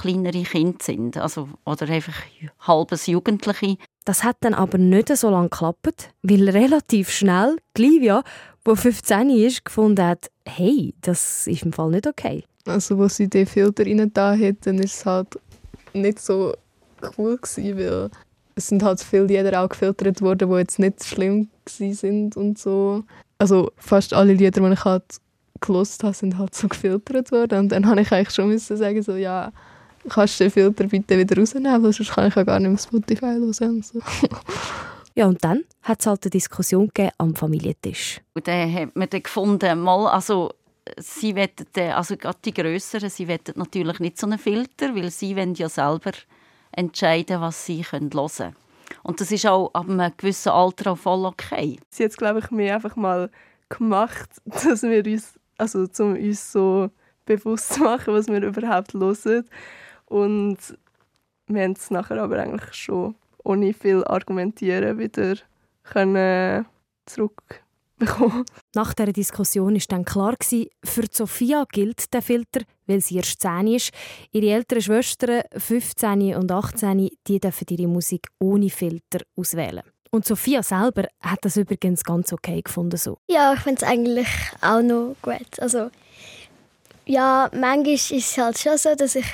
kleinere 0.01 0.43
Kinder 0.43 0.77
sind. 0.81 1.17
Also, 1.17 1.49
oder 1.65 1.89
einfach 1.89 2.15
halbes 2.61 3.07
Jugendliche. 3.07 3.77
Das 4.05 4.23
hat 4.23 4.37
dann 4.41 4.53
aber 4.53 4.77
nicht 4.77 5.15
so 5.15 5.29
lange 5.29 5.49
geklappt, 5.49 6.11
weil 6.23 6.49
relativ 6.49 7.09
schnell 7.11 7.57
die 7.75 7.81
Livia, 7.83 8.23
die 8.65 8.75
15 8.75 9.29
ist, 9.29 9.65
gefunden 9.65 10.05
hat, 10.05 10.29
hey, 10.45 10.93
das 11.01 11.47
ist 11.47 11.63
im 11.63 11.73
Fall 11.73 11.89
nicht 11.89 12.07
okay. 12.07 12.43
Also, 12.65 12.99
als 13.01 13.17
sie 13.17 13.29
den 13.29 13.45
Filter 13.45 13.85
rein 13.85 14.11
da 14.13 14.35
hat, 14.35 14.55
dann 14.61 14.79
ist 14.79 14.95
es 14.95 15.05
halt 15.05 15.39
nicht 15.93 16.19
so 16.19 16.53
cool 17.17 17.37
gewesen, 17.37 17.77
weil 17.77 18.09
es 18.55 18.67
sind 18.67 18.83
halt 18.83 19.01
viele 19.01 19.25
Lieder 19.25 19.61
auch 19.61 19.69
gefiltert 19.69 20.21
worden, 20.21 20.49
die 20.49 20.57
jetzt 20.57 20.79
nicht 20.79 21.03
schlimm 21.03 21.49
sind 21.67 22.35
und 22.35 22.57
so. 22.57 23.03
Also 23.37 23.71
fast 23.77 24.13
alle 24.13 24.33
Lieder, 24.33 24.61
die 24.61 24.73
ich 24.73 24.83
halt 24.83 25.03
gelost 25.59 26.03
habe, 26.03 26.13
sind 26.13 26.37
halt 26.37 26.55
so 26.55 26.67
gefiltert 26.67 27.31
worden. 27.31 27.59
Und 27.59 27.71
dann 27.71 27.85
habe 27.85 28.01
ich 28.01 28.11
eigentlich 28.11 28.33
schon 28.33 28.47
müssen 28.47 28.77
sagen 28.77 29.01
so, 29.03 29.15
ja, 29.15 29.51
kannst 30.09 30.39
du 30.39 30.45
den 30.45 30.51
Filter 30.51 30.83
bitte 30.85 31.17
wieder 31.17 31.37
rausnehmen, 31.37 31.83
weil 31.83 31.93
sonst 31.93 32.11
kann 32.11 32.27
ich 32.27 32.35
ja 32.35 32.43
gar 32.43 32.59
nicht 32.59 32.69
mehr 32.69 32.77
Spotify 32.77 33.25
hören. 33.25 33.81
So. 33.81 33.99
Ja, 35.17 35.25
und 35.25 35.43
dann 35.43 35.63
hat 35.81 35.99
es 36.01 36.05
halt 36.05 36.23
eine 36.25 36.29
Diskussion 36.29 36.91
am 37.17 37.33
Familientisch. 37.33 38.21
Und 38.35 38.47
dann 38.47 38.71
hat 38.71 38.95
man 38.95 39.09
dann 39.09 39.23
gefunden, 39.23 39.81
mal, 39.81 40.05
also 40.05 40.51
sie 40.97 41.33
wettet, 41.33 41.75
also 41.75 42.15
gerade 42.17 42.37
die 42.45 42.53
Größeren, 42.53 43.09
sie 43.09 43.27
wettet 43.27 43.57
natürlich 43.57 43.99
nicht 43.99 44.19
so 44.19 44.27
einen 44.27 44.37
Filter, 44.37 44.95
weil 44.95 45.09
sie 45.09 45.35
wollen 45.35 45.55
ja 45.55 45.69
selber 45.69 46.11
entscheiden, 46.71 47.41
was 47.41 47.65
sie 47.65 47.83
hören 47.83 48.11
können. 48.11 48.55
Und 49.01 49.19
das 49.19 49.31
ist 49.31 49.47
auch 49.47 49.73
ab 49.73 49.89
einem 49.89 50.11
gewissen 50.17 50.49
Alter 50.49 50.91
auch 50.91 50.97
voll 50.97 51.25
okay. 51.25 51.79
Sie 51.89 52.03
hat 52.03 52.11
es, 52.11 52.17
glaube 52.17 52.37
ich, 52.37 52.51
mir 52.51 52.75
einfach 52.75 52.95
mal 52.95 53.31
gemacht, 53.69 54.29
dass 54.45 54.83
wir 54.83 55.03
uns, 55.03 55.39
also 55.57 55.87
um 55.99 56.13
uns 56.13 56.51
so 56.51 56.91
bewusst 57.25 57.73
zu 57.73 57.81
machen, 57.81 58.13
was 58.13 58.27
wir 58.27 58.43
überhaupt 58.43 58.93
hören. 58.93 59.45
Und 60.07 60.57
wir 61.47 61.63
haben 61.63 61.73
es 61.73 61.91
nachher 61.91 62.21
aber 62.21 62.39
eigentlich 62.39 62.73
schon 62.73 63.15
ohne 63.43 63.73
viel 63.73 64.03
Argumentieren 64.03 64.97
wieder 64.97 65.35
können 65.83 66.65
zurück 67.05 67.63
bekommen. 67.97 68.45
Nach 68.75 68.93
dieser 68.93 69.13
Diskussion 69.13 69.73
war 69.73 69.81
dann 69.87 70.05
klar, 70.05 70.35
für 70.83 71.05
Sophia 71.11 71.65
gilt 71.71 72.13
der 72.13 72.21
Filter, 72.21 72.61
weil 72.85 73.01
sie 73.01 73.17
erst 73.17 73.41
10 73.41 73.67
ist. 73.67 73.91
Ihre 74.31 74.53
älteren 74.53 74.81
Schwestern, 74.81 75.41
15 75.55 76.35
und 76.35 76.51
18, 76.51 77.09
die 77.27 77.39
dürfen 77.39 77.65
ihre 77.69 77.87
Musik 77.87 78.27
ohne 78.39 78.69
Filter 78.69 79.19
auswählen. 79.35 79.83
Und 80.11 80.25
Sophia 80.25 80.63
selber 80.63 81.07
hat 81.21 81.39
das 81.41 81.57
übrigens 81.57 82.03
ganz 82.03 82.31
okay 82.31 82.61
gefunden. 82.61 82.97
So. 82.97 83.17
Ja, 83.29 83.53
ich 83.53 83.59
finde 83.59 83.83
es 83.83 83.89
eigentlich 83.89 84.27
auch 84.61 84.81
noch 84.81 85.15
gut. 85.21 85.59
Also, 85.59 85.89
ja, 87.05 87.49
manchmal 87.53 87.93
ist 87.93 88.11
es 88.11 88.37
halt 88.37 88.57
schon 88.57 88.77
so, 88.77 88.95
dass 88.95 89.15
ich 89.15 89.25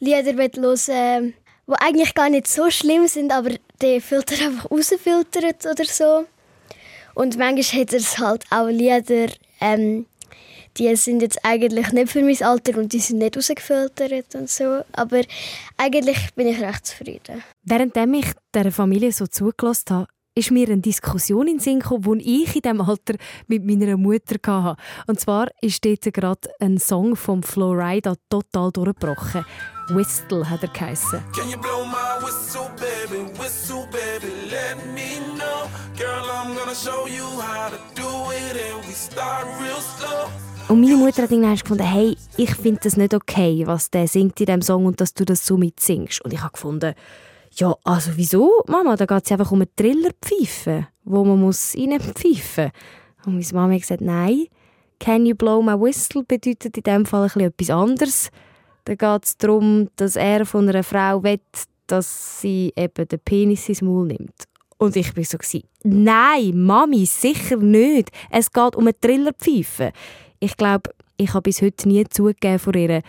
Lieder 0.00 0.32
hören 0.32 1.34
die 1.66 1.74
eigentlich 1.80 2.14
gar 2.14 2.30
nicht 2.30 2.48
so 2.48 2.70
schlimm 2.70 3.06
sind, 3.06 3.30
aber 3.32 3.50
der 3.80 4.00
Filter 4.00 4.42
einfach 4.46 4.70
rausfiltert 4.70 5.66
oder 5.66 5.84
so. 5.84 6.24
Und 7.14 7.36
manchmal 7.36 7.82
hat 7.82 7.92
es 7.92 8.18
halt 8.18 8.44
auch 8.50 8.68
Lieder, 8.68 9.28
ähm, 9.60 10.06
die 10.78 10.94
sind 10.96 11.22
jetzt 11.22 11.44
eigentlich 11.44 11.92
nicht 11.92 12.12
für 12.12 12.22
mein 12.22 12.40
Alter 12.42 12.78
und 12.78 12.92
die 12.92 13.00
sind 13.00 13.18
nicht 13.18 13.36
rausgefiltert 13.36 14.34
und 14.34 14.48
so. 14.48 14.82
Aber 14.92 15.22
eigentlich 15.76 16.34
bin 16.34 16.46
ich 16.46 16.60
recht 16.60 16.86
zufrieden. 16.86 17.42
Während 17.64 17.96
ich 17.96 18.26
dieser 18.54 18.72
Familie 18.72 19.12
so 19.12 19.26
zugelassen 19.26 19.84
habe, 19.90 20.08
ist 20.38 20.52
mir 20.52 20.68
eine 20.68 20.78
Diskussion 20.78 21.48
in 21.48 21.54
den 21.54 21.60
Sinn 21.60 21.80
gekommen, 21.80 22.20
die 22.20 22.44
ich 22.44 22.54
in 22.54 22.62
diesem 22.62 22.80
Alter 22.80 23.14
mit 23.48 23.64
meiner 23.64 23.96
Mutter 23.96 24.36
hatte. 24.46 24.80
Und 25.08 25.18
zwar 25.18 25.48
ist 25.60 25.84
dort 25.84 26.12
gerade 26.14 26.48
ein 26.60 26.78
Song 26.78 27.16
vom 27.16 27.42
Florida 27.42 28.14
total 28.30 28.70
durchgebrochen. 28.70 29.44
Whistle 29.88 30.48
hat 30.48 30.62
er 30.62 30.68
geheissen. 30.68 31.20
Can 31.34 31.50
you 31.50 31.58
blow 31.58 31.84
my 31.84 32.24
whistle, 32.24 32.70
baby, 32.76 33.24
whistle, 33.38 33.88
baby, 33.90 34.32
let 34.50 34.76
me 34.94 35.18
know. 35.34 35.68
Girl, 35.96 36.24
I'm 36.30 36.54
gonna 36.56 36.74
show 36.74 37.08
you 37.08 37.24
how 37.40 37.70
to 37.70 37.78
do 37.94 38.30
it 38.30 38.56
and 38.56 38.86
we 38.86 38.92
start 38.92 39.46
real 39.60 39.80
slow. 39.80 40.28
Und 40.68 40.82
meine 40.82 40.96
Mutter 40.96 41.22
hat 41.22 41.30
irgendwann 41.30 41.56
gefunden, 41.56 41.82
hey, 41.82 42.16
ich 42.36 42.54
finde 42.54 42.80
das 42.84 42.96
nicht 42.98 43.14
okay, 43.14 43.62
was 43.66 43.90
der 43.90 44.06
singt 44.06 44.38
in 44.38 44.46
diesem 44.46 44.62
Song 44.62 44.84
und 44.84 45.00
dass 45.00 45.14
du 45.14 45.24
das 45.24 45.44
so 45.46 45.56
mitsingst. 45.56 46.22
Und 46.22 46.32
ich 46.34 46.42
habe 46.42 46.52
gefunden, 46.52 46.94
ja, 47.58 47.74
also 47.84 48.12
wieso, 48.14 48.62
Mama? 48.68 48.96
Da 48.96 49.04
geht 49.04 49.24
es 49.24 49.32
einfach 49.32 49.50
um 49.50 49.58
eine 49.58 49.74
Trillerpfeife, 49.74 50.86
wo 51.04 51.24
man 51.24 51.40
muss 51.40 51.74
reinpfeifen 51.76 52.66
muss. 52.66 53.26
Und 53.26 53.34
meine 53.34 53.52
Mama 53.52 53.74
hat 53.74 53.80
gesagt, 53.80 54.00
nein, 54.00 54.46
«Can 55.00 55.26
you 55.26 55.34
blow 55.34 55.60
my 55.62 55.72
whistle?» 55.72 56.24
bedeutet 56.24 56.76
in 56.76 56.82
dem 56.82 57.06
Fall 57.06 57.26
etwas 57.36 57.70
anderes. 57.70 58.30
Da 58.84 58.94
geht 58.94 59.24
es 59.24 59.36
darum, 59.36 59.88
dass 59.96 60.16
er 60.16 60.46
von 60.46 60.68
einer 60.68 60.82
Frau 60.82 61.22
will, 61.22 61.40
dass 61.86 62.40
sie 62.40 62.72
eben 62.76 63.08
den 63.08 63.20
Penis 63.20 63.68
ins 63.68 63.82
Maul 63.82 64.06
nimmt. 64.06 64.44
Und 64.78 64.94
ich 64.94 65.16
war 65.16 65.24
so, 65.24 65.38
nein, 65.82 66.56
Mami, 66.56 67.06
sicher 67.06 67.56
nicht. 67.56 68.10
Es 68.30 68.52
geht 68.52 68.76
um 68.76 68.84
eine 68.84 68.98
Trillerpfeife. 68.98 69.92
Ich 70.38 70.56
glaube, 70.56 70.90
ich 71.16 71.34
habe 71.34 71.42
bis 71.42 71.60
heute 71.60 71.88
nie 71.88 72.04
zugegeben 72.04 72.60
vor 72.60 72.74
ihr, 72.76 73.02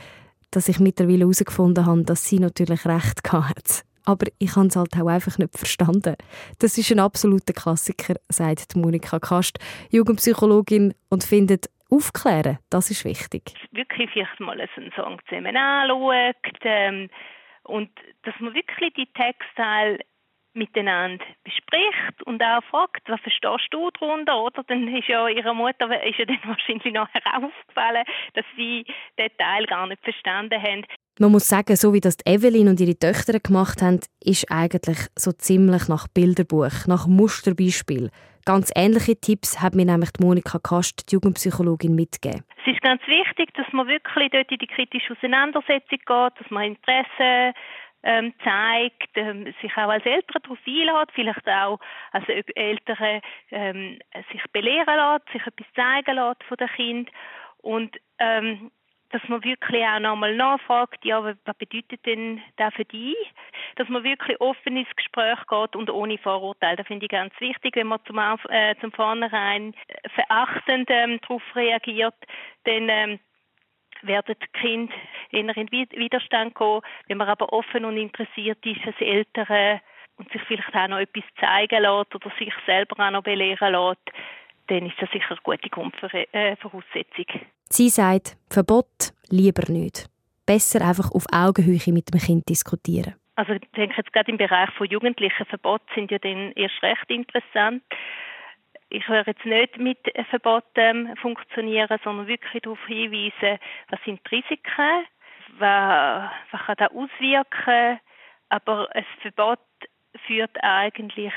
dass 0.49 0.67
ich 0.67 0.79
mittlerweile 0.79 1.19
herausgefunden 1.19 1.85
habe, 1.85 2.03
dass 2.03 2.25
sie 2.25 2.39
natürlich 2.39 2.85
recht 2.85 3.31
hat 3.31 3.85
aber 4.09 4.25
ich 4.39 4.55
habe 4.55 4.67
es 4.67 4.75
halt 4.75 4.95
auch 4.95 5.07
einfach 5.07 5.37
nicht 5.37 5.55
verstanden. 5.55 6.15
Das 6.57 6.77
ist 6.79 6.91
ein 6.91 6.99
absoluter 6.99 7.53
Klassiker, 7.53 8.15
sagt 8.27 8.75
Monika 8.75 9.19
Kast, 9.19 9.59
Jugendpsychologin, 9.91 10.95
und 11.11 11.23
findet, 11.23 11.69
aufklären, 11.91 12.57
das 12.69 12.89
ist 12.89 13.05
wichtig. 13.05 13.53
Wirklich 13.71 14.09
vielleicht 14.11 14.39
mal 14.39 14.59
einen 14.59 14.91
Song 14.95 15.19
zusammen 15.27 15.55
anschaut 15.55 16.35
ähm, 16.61 17.09
und 17.63 17.89
dass 18.23 18.33
man 18.39 18.53
wirklich 18.53 18.93
die 18.93 19.07
Textteile 19.13 19.99
miteinander 20.53 21.23
bespricht 21.43 22.23
und 22.25 22.41
auch 22.43 22.63
fragt, 22.65 23.07
was 23.07 23.21
verstehst 23.21 23.67
du 23.71 23.89
darunter, 23.91 24.39
oder? 24.39 24.63
Dann 24.63 24.87
ist 24.87 25.07
ja 25.07 25.27
ihrer 25.27 25.53
Mutter 25.53 26.03
ist 26.03 26.17
ja 26.17 26.25
dann 26.25 26.39
wahrscheinlich 26.45 26.93
nachher 26.93 27.21
aufgefallen, 27.37 28.05
dass 28.33 28.45
sie 28.55 28.85
den 29.17 29.29
Teil 29.37 29.65
gar 29.65 29.87
nicht 29.87 30.03
verstanden 30.03 30.61
haben. 30.61 30.85
Man 31.21 31.33
muss 31.33 31.49
sagen, 31.49 31.75
so 31.75 31.93
wie 31.93 31.99
das 31.99 32.15
Evelyn 32.25 32.69
und 32.69 32.79
ihre 32.79 32.97
Töchter 32.97 33.37
gemacht 33.41 33.81
haben, 33.81 33.99
ist 34.23 34.49
eigentlich 34.49 34.99
so 35.17 35.33
ziemlich 35.33 35.89
nach 35.89 36.07
Bilderbuch, 36.07 36.87
nach 36.87 37.07
Musterbeispiel. 37.07 38.09
Ganz 38.45 38.71
ähnliche 38.73 39.19
Tipps 39.19 39.61
hat 39.61 39.75
mir 39.75 39.83
nämlich 39.83 40.11
Monika 40.21 40.59
Kast, 40.59 41.11
die 41.11 41.15
Jugendpsychologin, 41.15 41.93
mitgegeben. 41.93 42.45
Es 42.63 42.73
ist 42.73 42.81
ganz 42.81 43.01
wichtig, 43.05 43.53
dass 43.55 43.67
man 43.73 43.87
wirklich 43.87 44.31
dort 44.31 44.49
in 44.49 44.59
die 44.59 44.67
kritische 44.67 45.11
Auseinandersetzung 45.11 45.99
geht, 45.99 46.39
dass 46.39 46.49
man 46.51 46.63
Interesse 46.63 47.53
ähm, 48.03 48.33
zeigt, 48.41 49.11
ähm, 49.15 49.53
sich 49.61 49.73
auch 49.75 49.89
als 49.89 50.05
Eltern 50.05 50.41
darauf 50.41 50.59
einlädt, 50.65 51.11
vielleicht 51.13 51.47
auch 51.49 51.81
als 52.13 52.29
Eltern 52.29 53.21
ähm, 53.51 53.99
sich 54.31 54.41
belehren 54.53 54.95
lässt, 54.95 55.33
sich 55.33 55.45
etwas 55.45 55.67
zeigen 55.75 56.15
lässt 56.15 56.43
von 56.45 56.55
den 56.55 56.69
Kind 56.69 57.09
und 57.57 57.97
ähm, 58.19 58.71
dass 59.11 59.21
man 59.27 59.43
wirklich 59.43 59.83
auch 59.83 59.99
nochmal 59.99 60.35
nachfragt, 60.35 61.03
ja, 61.03 61.23
was 61.23 61.57
bedeutet 61.57 62.05
denn 62.05 62.41
das 62.57 62.73
für 62.75 62.85
dich? 62.85 63.17
Dass 63.75 63.89
man 63.89 64.03
wirklich 64.03 64.39
offen 64.39 64.77
ins 64.77 64.95
Gespräch 64.95 65.39
geht 65.47 65.75
und 65.75 65.89
ohne 65.89 66.17
Vorurteile. 66.17 66.77
Das 66.77 66.87
finde 66.87 67.05
ich 67.05 67.11
ganz 67.11 67.33
wichtig. 67.39 67.75
Wenn 67.75 67.87
man 67.87 67.99
zum, 68.05 68.19
äh, 68.49 68.75
zum 68.81 68.91
Vornherein 68.91 69.73
verachtend 70.13 70.89
ähm, 70.91 71.19
darauf 71.21 71.41
reagiert, 71.55 72.15
dann 72.65 72.89
ähm, 72.89 73.19
werden 74.01 74.35
die 74.41 74.59
Kinder 74.59 74.93
eher 75.31 75.57
in 75.57 75.71
Widerstand 75.71 76.53
kommen. 76.53 76.81
Wenn 77.07 77.17
man 77.17 77.27
aber 77.27 77.51
offen 77.51 77.85
und 77.85 77.97
interessiert 77.97 78.63
ist 78.65 78.85
als 78.85 78.99
Eltern 78.99 79.81
und 80.17 80.31
sich 80.31 80.41
vielleicht 80.43 80.75
auch 80.75 80.87
noch 80.87 80.99
etwas 80.99 81.23
zeigen 81.39 81.81
lässt 81.81 82.13
oder 82.13 82.29
sich 82.37 82.53
selber 82.65 83.05
auch 83.05 83.11
noch 83.11 83.23
belehren 83.23 83.73
lässt, 83.73 84.11
dann 84.69 84.85
ist 84.85 84.95
das 84.99 85.09
sicher 85.11 85.31
eine 85.31 85.39
gute 85.43 85.69
Grundvoraussetzung. 85.69 87.25
Sie 87.69 87.89
sagt, 87.89 88.37
Verbot 88.49 89.13
lieber 89.29 89.71
nicht. 89.71 90.09
Besser 90.45 90.87
einfach 90.87 91.11
auf 91.11 91.25
Augenhöhe 91.31 91.93
mit 91.93 92.13
dem 92.13 92.19
Kind 92.19 92.49
diskutieren. 92.49 93.15
Also 93.35 93.53
ich 93.53 93.61
denke 93.75 93.95
jetzt 93.97 94.11
gerade 94.11 94.31
im 94.31 94.37
Bereich 94.37 94.69
von 94.71 94.87
jugendlichen 94.87 95.45
Verboten 95.45 95.85
sind 95.95 96.11
ja 96.11 96.19
dann 96.19 96.51
erst 96.53 96.81
recht 96.83 97.09
interessant. 97.09 97.83
Ich 98.89 99.07
höre 99.07 99.27
jetzt 99.27 99.45
nicht 99.45 99.77
mit 99.77 99.99
Verboten 100.29 101.15
funktionieren, 101.17 101.99
sondern 102.03 102.27
wirklich 102.27 102.61
darauf 102.63 102.83
hinweisen, 102.87 103.59
was 103.89 103.99
sind 104.03 104.19
die 104.25 104.35
Risiken, 104.35 105.05
was, 105.59 106.31
was 106.51 106.61
kann 106.65 106.75
das 106.79 106.91
auswirken, 106.91 107.99
aber 108.49 108.89
ein 108.93 109.05
Verbot 109.21 109.59
führt 110.29 110.55
eigentlich 110.61 111.33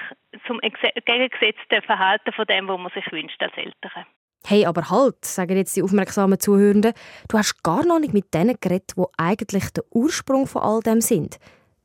zum 0.47 0.61
gegengesetzten 0.61 1.83
Verhalten 1.87 2.33
von 2.33 2.45
dem, 2.45 2.69
was 2.69 2.79
man 2.79 2.93
sich 2.95 3.11
wünscht 3.11 3.43
als 3.43 3.57
Eltern. 3.57 4.05
Hey, 4.45 4.67
aber 4.67 4.91
halt, 4.91 5.25
sagen 5.25 5.57
jetzt 5.57 5.77
die 5.77 5.83
aufmerksamen 5.83 6.39
Zuhörenden, 6.39 6.93
du 7.29 7.39
hast 7.39 7.63
gar 7.63 7.87
noch 7.87 8.01
nicht 8.01 8.13
mit 8.13 8.35
denen 8.35 8.57
geredet, 8.61 8.93
die 8.97 9.05
eigentlich 9.17 9.71
der 9.71 9.85
Ursprung 9.91 10.47
von 10.47 10.63
all 10.63 10.81
dem 10.81 11.01
sind. 11.01 11.39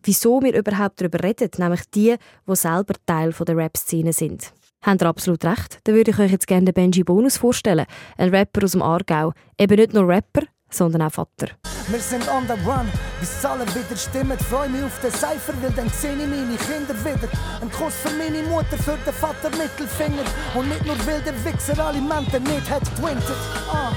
Wieso 0.04 0.42
wir 0.42 0.56
überhaupt 0.56 1.00
darüber 1.00 1.24
reden, 1.24 1.50
nämlich 1.58 1.82
die, 1.92 2.16
die 2.48 2.56
selber 2.56 2.96
Teil 3.06 3.32
der 3.32 3.58
Rap-Szene 3.58 4.12
sind. 4.12 4.54
Habt 4.84 5.02
ihr 5.02 5.08
absolut 5.08 5.44
recht. 5.46 5.80
Dann 5.84 5.96
würde 5.96 6.12
ich 6.12 6.20
euch 6.20 6.32
jetzt 6.32 6.48
gerne 6.48 6.66
den 6.66 6.74
Benji 6.74 7.04
Bonus 7.04 7.38
vorstellen. 7.38 7.86
Ein 8.18 8.30
Rapper 8.30 8.64
aus 8.64 8.72
dem 8.72 8.82
Aargau. 8.82 9.34
Eben 9.60 9.76
nicht 9.76 9.94
nur 9.94 10.08
Rapper, 10.08 10.44
sondern 10.70 11.04
auch 11.04 11.12
Vater. 11.12 11.50
Wir 11.90 12.00
sind 12.00 12.28
on 12.28 12.44
the 12.48 12.54
run, 12.68 12.88
bis 13.20 13.46
alle 13.46 13.66
wieder 13.68 13.96
stimmen. 13.96 14.38
Freu 14.38 14.68
mich 14.68 14.84
auf 14.84 15.00
den 15.00 15.12
Cypher, 15.12 15.54
weil 15.62 15.72
dann 15.72 15.90
sehe 15.90 16.12
ich 16.12 16.28
meine 16.28 16.58
Kinder 16.58 16.96
wieder. 17.00 17.30
Ein 17.62 17.72
Kuss 17.72 17.94
für 17.96 18.14
meine 18.18 18.44
Mutter, 18.44 18.78
für 18.78 18.98
den 19.06 19.14
Vater 19.14 19.50
Mittelfinger. 19.52 20.24
Und 20.54 20.68
nicht 20.68 20.86
nur 20.86 20.98
weil 21.08 21.22
der 21.22 21.34
Wichser 21.46 21.80
Alimente 21.86 22.42
nicht 22.42 22.70
hat 22.70 22.84
gewintet. 22.98 23.38
Ah. 23.72 23.92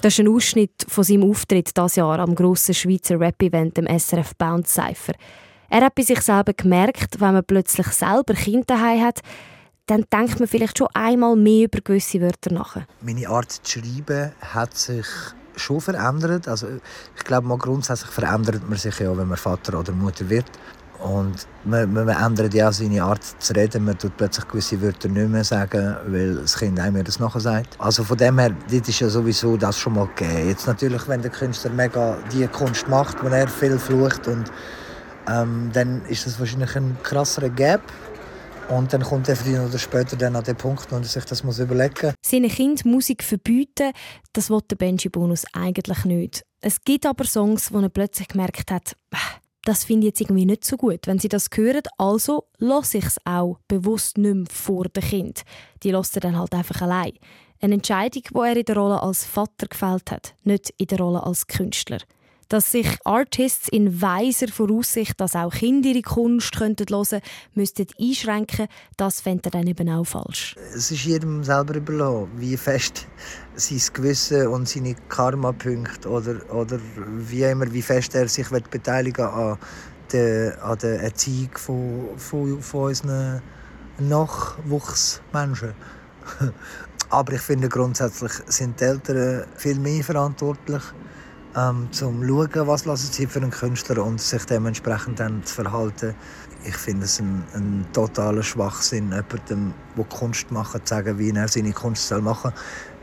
Das 0.00 0.14
ist 0.14 0.20
ein 0.20 0.28
Ausschnitt 0.28 0.86
von 0.88 1.04
seinem 1.04 1.30
Auftritt 1.30 1.76
dieses 1.76 1.96
Jahr 1.96 2.20
am 2.20 2.34
grossen 2.34 2.74
Schweizer 2.74 3.18
Rap-Event 3.20 3.76
im 3.78 3.86
SRF 3.98 4.34
Bounce 4.36 4.72
Cypher. 4.72 5.14
Er 5.68 5.80
hat 5.82 5.94
bei 5.94 6.02
sich 6.02 6.20
selber 6.20 6.52
gemerkt, 6.52 7.20
wenn 7.20 7.34
man 7.34 7.44
plötzlich 7.44 7.88
selber 7.88 8.34
Kinder 8.34 8.78
hat, 8.78 9.20
dann 9.86 10.04
denkt 10.12 10.38
man 10.38 10.48
vielleicht 10.48 10.78
schon 10.78 10.88
einmal 10.94 11.36
mehr 11.36 11.64
über 11.64 11.80
gewisse 11.80 12.20
Wörter 12.20 12.52
nach. 12.52 12.76
Meine 13.02 13.28
Art 13.28 13.50
zu 13.50 13.80
schreiben 13.80 14.32
hat 14.40 14.76
sich 14.76 15.06
schon 15.56 15.80
verändert. 15.80 16.48
Also 16.48 16.68
ich 17.16 17.24
glaube, 17.24 17.46
mal 17.46 17.58
grundsätzlich 17.58 18.10
verändert 18.10 18.68
man 18.68 18.78
sich 18.78 18.98
ja, 18.98 19.16
wenn 19.16 19.28
man 19.28 19.36
Vater 19.36 19.78
oder 19.78 19.92
Mutter 19.92 20.28
wird. 20.28 20.46
Und 20.98 21.46
man, 21.64 21.92
man, 21.92 22.08
ändert 22.08 22.54
ja 22.54 22.68
auch 22.68 22.72
seine 22.72 23.02
Art 23.02 23.22
zu 23.38 23.52
reden. 23.54 23.84
Man 23.84 23.98
tut 23.98 24.16
plötzlich 24.16 24.48
gewisse 24.48 24.80
Wörter 24.80 25.08
nicht 25.08 25.28
mehr 25.28 25.44
sagen, 25.44 25.96
weil 26.06 26.36
das 26.36 26.56
Kind 26.56 26.80
einem 26.80 27.04
das 27.04 27.20
nachher 27.20 27.40
sagt. 27.40 27.76
Also 27.78 28.02
von 28.02 28.16
dem 28.16 28.38
her, 28.38 28.52
das 28.70 28.88
ist 28.88 29.00
ja 29.00 29.08
sowieso 29.08 29.56
das 29.56 29.78
schon 29.78 29.94
mal 29.94 30.08
gegeben. 30.14 30.48
Jetzt 30.48 30.66
natürlich, 30.66 31.06
wenn 31.06 31.20
der 31.20 31.30
Künstler 31.30 31.70
mega 31.70 32.16
die 32.32 32.46
Kunst 32.46 32.88
macht, 32.88 33.22
wo 33.22 33.28
er 33.28 33.46
viel 33.46 33.78
flucht, 33.78 34.26
und, 34.26 34.50
ähm, 35.28 35.70
dann 35.72 36.02
ist 36.06 36.26
das 36.26 36.40
wahrscheinlich 36.40 36.74
ein 36.76 36.96
krasserer 37.02 37.50
Gap. 37.50 37.82
Und 38.68 38.92
dann 38.92 39.02
kommt 39.02 39.28
er 39.28 39.36
früher 39.36 39.64
oder 39.64 39.78
später 39.78 40.16
dann 40.16 40.34
an 40.34 40.42
den 40.42 40.56
Punkt, 40.56 40.90
wo 40.90 40.96
er 40.96 41.04
sich 41.04 41.24
das 41.24 41.44
muss 41.44 41.60
überlegen 41.60 41.94
muss. 42.02 42.14
Seine 42.26 42.48
Kind 42.48 42.84
Musik 42.84 43.22
verbieten, 43.22 43.92
das 44.32 44.50
will 44.50 44.60
der 44.68 44.76
Benji 44.76 45.08
Bonus 45.08 45.44
eigentlich 45.52 46.04
nicht. 46.04 46.44
Es 46.60 46.80
gibt 46.80 47.06
aber 47.06 47.24
Songs, 47.24 47.72
wo 47.72 47.78
er 47.78 47.88
plötzlich 47.88 48.26
gemerkt 48.26 48.72
hat, 48.72 48.96
das 49.64 49.84
finde 49.84 50.06
ich 50.06 50.12
jetzt 50.12 50.20
irgendwie 50.20 50.46
nicht 50.46 50.64
so 50.64 50.76
gut, 50.76 51.06
wenn 51.06 51.18
sie 51.18 51.28
das 51.28 51.48
hören. 51.54 51.82
Also 51.96 52.44
lasse 52.58 52.98
ich 52.98 53.04
es 53.04 53.18
auch 53.24 53.58
bewusst 53.68 54.18
nicht 54.18 54.34
mehr 54.34 54.46
vor 54.50 54.84
dem 54.84 55.02
Kind. 55.02 55.42
Die 55.82 55.92
lässt 55.92 56.16
er 56.16 56.20
dann 56.20 56.38
halt 56.38 56.52
einfach 56.52 56.82
allein. 56.82 57.12
Eine 57.60 57.74
Entscheidung, 57.74 58.22
die 58.30 58.38
er 58.38 58.56
in 58.56 58.64
der 58.64 58.76
Rolle 58.76 59.02
als 59.02 59.24
Vater 59.24 59.66
gefällt 59.68 60.10
hat, 60.10 60.34
nicht 60.44 60.70
in 60.76 60.86
der 60.86 60.98
Rolle 60.98 61.22
als 61.22 61.46
Künstler. 61.46 61.98
Dass 62.48 62.70
sich 62.70 62.86
Artists 63.04 63.68
in 63.68 64.00
weiser 64.00 64.48
Voraussicht, 64.48 65.20
dass 65.20 65.34
auch 65.34 65.52
Kinder 65.52 65.88
ihre 65.88 66.02
Kunst 66.02 66.56
könnten 66.56 66.86
hören 66.88 67.20
müssten 67.54 67.86
einschränken, 68.00 68.68
das 68.96 69.20
fände 69.20 69.44
er 69.46 69.50
dann 69.50 69.66
eben 69.66 69.88
auch 69.88 70.04
falsch. 70.04 70.54
Es 70.74 70.90
ist 70.90 71.04
jedem 71.04 71.42
selber 71.42 71.74
überlassen, 71.74 72.28
wie 72.36 72.56
fest 72.56 73.06
sein 73.56 73.80
Gewissen 73.92 74.46
und 74.48 74.68
seine 74.68 74.94
Karma-Punkte 75.08 76.08
oder, 76.08 76.54
oder 76.54 76.78
wie 77.06 77.42
immer, 77.42 77.72
wie 77.72 77.82
fest 77.82 78.14
er 78.14 78.28
sich 78.28 78.48
beteiligen 78.48 79.24
an 79.26 79.58
der, 80.12 80.62
an 80.62 80.78
der 80.78 81.02
Erziehung 81.02 81.50
von, 81.54 82.08
von, 82.16 82.62
von 82.62 82.84
unseren 82.84 83.42
Nachwuchsmenschen. 83.98 85.74
Aber 87.10 87.32
ich 87.32 87.40
finde 87.40 87.68
grundsätzlich 87.68 88.32
sind 88.46 88.80
die 88.80 88.84
Eltern 88.84 89.46
viel 89.56 89.78
mehr 89.78 90.02
verantwortlich, 90.02 90.82
ähm, 91.56 91.88
zum 91.90 92.26
schauen, 92.26 92.66
was 92.66 92.84
lassen 92.84 93.12
sie 93.12 93.26
für 93.26 93.40
einen 93.40 93.50
Künstler 93.50 94.04
und 94.04 94.20
sich 94.20 94.44
dementsprechend 94.44 95.20
dann 95.20 95.42
zu 95.44 95.62
verhalten. 95.62 96.14
Ich 96.64 96.76
finde 96.76 97.04
es 97.04 97.20
ein, 97.20 97.44
ein 97.54 97.86
totaler 97.92 98.42
Schwachsinn, 98.42 99.12
jemandem, 99.12 99.72
der 99.96 100.04
Kunst 100.04 100.50
macht, 100.50 100.86
zu 100.86 100.94
sagen, 100.94 101.18
wie 101.18 101.30
er 101.30 101.48
seine 101.48 101.72
Kunst 101.72 102.08
soll 102.08 102.20
machen 102.20 102.52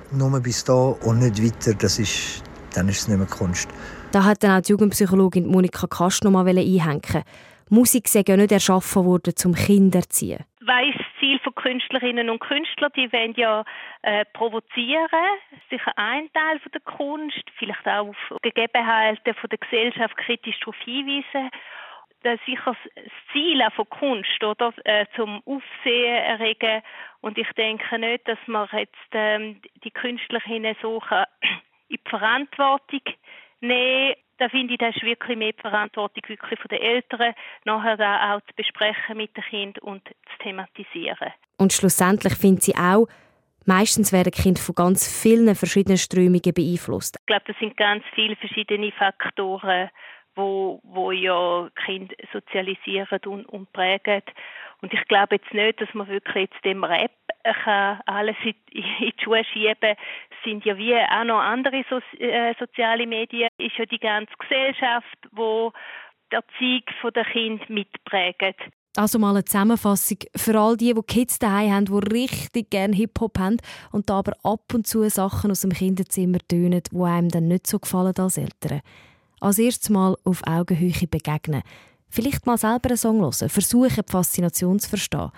soll. 0.09 0.29
Nur 0.29 0.39
bis 0.39 0.63
da 0.63 0.73
und 0.73 1.19
nicht 1.19 1.43
weiter, 1.43 1.73
das 1.73 1.97
ist, 1.97 2.43
dann 2.73 2.89
ist 2.89 2.99
es 2.99 3.07
nicht 3.07 3.17
mehr 3.17 3.27
Kunst. 3.27 3.67
Da 4.11 4.23
hat 4.23 4.43
dann 4.43 4.59
auch 4.59 4.61
die 4.61 4.71
Jugendpsychologin 4.71 5.47
Monika 5.47 5.87
Kast 5.87 6.23
noch 6.23 6.31
mal 6.31 6.47
einhängen. 6.47 7.23
Musik 7.69 8.07
sei 8.07 8.23
ja 8.27 8.37
nicht 8.37 8.51
erschaffen 8.51 9.05
worden, 9.05 9.35
zum 9.35 9.55
Kinder 9.55 10.01
zu 10.01 10.25
erziehen. 10.25 10.43
Weiss 10.61 11.02
Ziel 11.23 11.39
von 11.39 11.55
Künstlerinnen 11.55 12.29
und 12.29 12.39
Künstlern, 12.39 12.91
die 12.97 13.11
wollen 13.13 13.33
ja 13.35 13.63
äh, 14.01 14.25
provozieren, 14.33 15.07
sicher 15.69 15.93
ein 15.95 16.29
Teil 16.33 16.59
von 16.59 16.71
der 16.73 16.81
Kunst, 16.81 17.43
vielleicht 17.57 17.87
auch 17.87 18.09
auf 18.09 18.41
Gegebenheiten 18.41 19.33
von 19.35 19.49
der 19.49 19.57
Gesellschaft 19.57 20.17
kritisch 20.17 20.59
darauf 20.59 20.75
hinweisen. 20.83 21.49
Das 22.23 22.39
ist 22.39 22.45
sicher 22.45 22.75
das 22.95 23.03
Ziel 23.31 23.61
auch 23.61 23.71
von 23.71 23.89
Kunst, 23.89 24.43
oder? 24.43 24.73
Äh, 24.83 25.05
zum 25.15 25.41
Aufsehen 25.45 26.23
erregen. 26.23 26.81
Und 27.21 27.37
ich 27.37 27.49
denke 27.53 27.99
nicht, 27.99 28.27
dass 28.27 28.39
man 28.47 28.67
jetzt 28.73 28.95
ähm, 29.13 29.61
die 29.83 29.91
Künstlerinnen 29.91 30.75
so 30.81 31.01
in 31.87 31.99
die 32.03 32.09
Verantwortung 32.09 33.01
nehmen 33.61 34.12
da 34.37 34.49
finde 34.49 34.73
ich, 34.73 34.79
das 34.79 34.95
ist 34.95 35.03
wirklich 35.03 35.37
mehr 35.37 35.53
die 35.53 35.61
Verantwortung 35.61 36.23
wirklich 36.27 36.59
von 36.59 36.69
den 36.69 36.81
Eltern, 36.81 37.33
nachher 37.65 37.97
da 37.97 38.35
auch 38.35 38.41
zu 38.41 38.53
besprechen 38.55 39.17
mit 39.17 39.35
den 39.37 39.43
Kindern 39.43 39.83
und 39.83 40.07
zu 40.07 40.37
thematisieren. 40.43 41.31
Und 41.57 41.73
schlussendlich 41.73 42.33
findet 42.35 42.63
sie 42.63 42.75
auch, 42.75 43.07
meistens 43.65 44.11
werden 44.11 44.31
Kinder 44.31 44.59
von 44.59 44.75
ganz 44.75 45.07
vielen 45.21 45.55
verschiedenen 45.55 45.97
Strömungen 45.97 46.53
beeinflusst. 46.53 47.17
Ich 47.19 47.25
glaube, 47.25 47.43
das 47.47 47.57
sind 47.59 47.77
ganz 47.77 48.03
viele 48.13 48.35
verschiedene 48.35 48.91
Faktoren, 48.91 49.89
wo, 50.35 50.81
wo 50.83 51.11
ja 51.11 51.69
Kinder 51.85 52.15
sozialisieren 52.31 53.19
und, 53.25 53.45
und 53.45 53.71
prägen. 53.71 54.23
Und 54.83 54.93
ich 54.93 55.07
glaube 55.07 55.35
jetzt 55.35 55.53
nicht, 55.53 55.79
dass 55.79 55.93
man 55.93 56.09
wirklich 56.09 56.49
jetzt 56.51 56.65
dem 56.65 56.83
Rap 56.83 57.13
kann 57.63 58.01
alles 58.05 58.35
in, 58.43 58.53
die 58.73 59.13
Schuhe 59.23 59.45
schieben 59.45 59.77
Es 59.81 60.43
sind 60.43 60.65
ja 60.65 60.77
wie 60.77 60.93
auch 60.93 61.23
noch 61.23 61.39
andere 61.39 61.85
so, 61.89 62.01
äh, 62.19 62.53
soziale 62.59 63.07
Medien. 63.07 63.47
Ist 63.57 63.77
ja 63.77 63.85
die 63.85 63.97
ganze 63.97 64.33
Gesellschaft, 64.37 65.17
wo 65.31 65.71
die 66.29 66.35
Erziehung 66.35 67.13
der 67.15 67.23
Kinder 67.23 67.65
mitprägt. 67.69 68.59
Also 68.97 69.19
mal 69.19 69.31
eine 69.31 69.45
Zusammenfassung 69.45 70.17
für 70.35 70.59
all 70.59 70.75
die, 70.75 70.93
die 70.93 71.01
Kids 71.01 71.39
daheim 71.39 71.71
haben, 71.71 71.85
die 71.85 72.13
richtig 72.13 72.69
gerne 72.69 72.93
Hip-Hop 72.93 73.39
haben 73.39 73.57
und 73.93 74.09
da 74.09 74.19
aber 74.19 74.33
ab 74.43 74.73
und 74.73 74.85
zu 74.85 75.09
Sachen 75.09 75.49
aus 75.49 75.61
dem 75.61 75.71
Kinderzimmer 75.71 76.39
tönen, 76.49 76.81
die 76.91 77.01
einem 77.01 77.29
dann 77.29 77.47
nicht 77.47 77.67
so 77.67 77.79
gefallen 77.79 78.13
als 78.17 78.37
Eltern. 78.37 78.81
Als 79.39 79.59
erstes 79.59 79.89
Mal 79.89 80.17
auf 80.25 80.41
Augenhöhe 80.45 81.07
begegnen. 81.09 81.63
Vielleicht 82.15 82.45
mal 82.45 82.59
selber 82.59 82.89
einen 82.89 82.97
Song 82.97 83.21
hören, 83.21 83.49
versuchen, 83.49 83.89
die 83.89 84.11
Faszination 84.11 84.77
zu 84.77 84.87
verstehen 84.87 85.31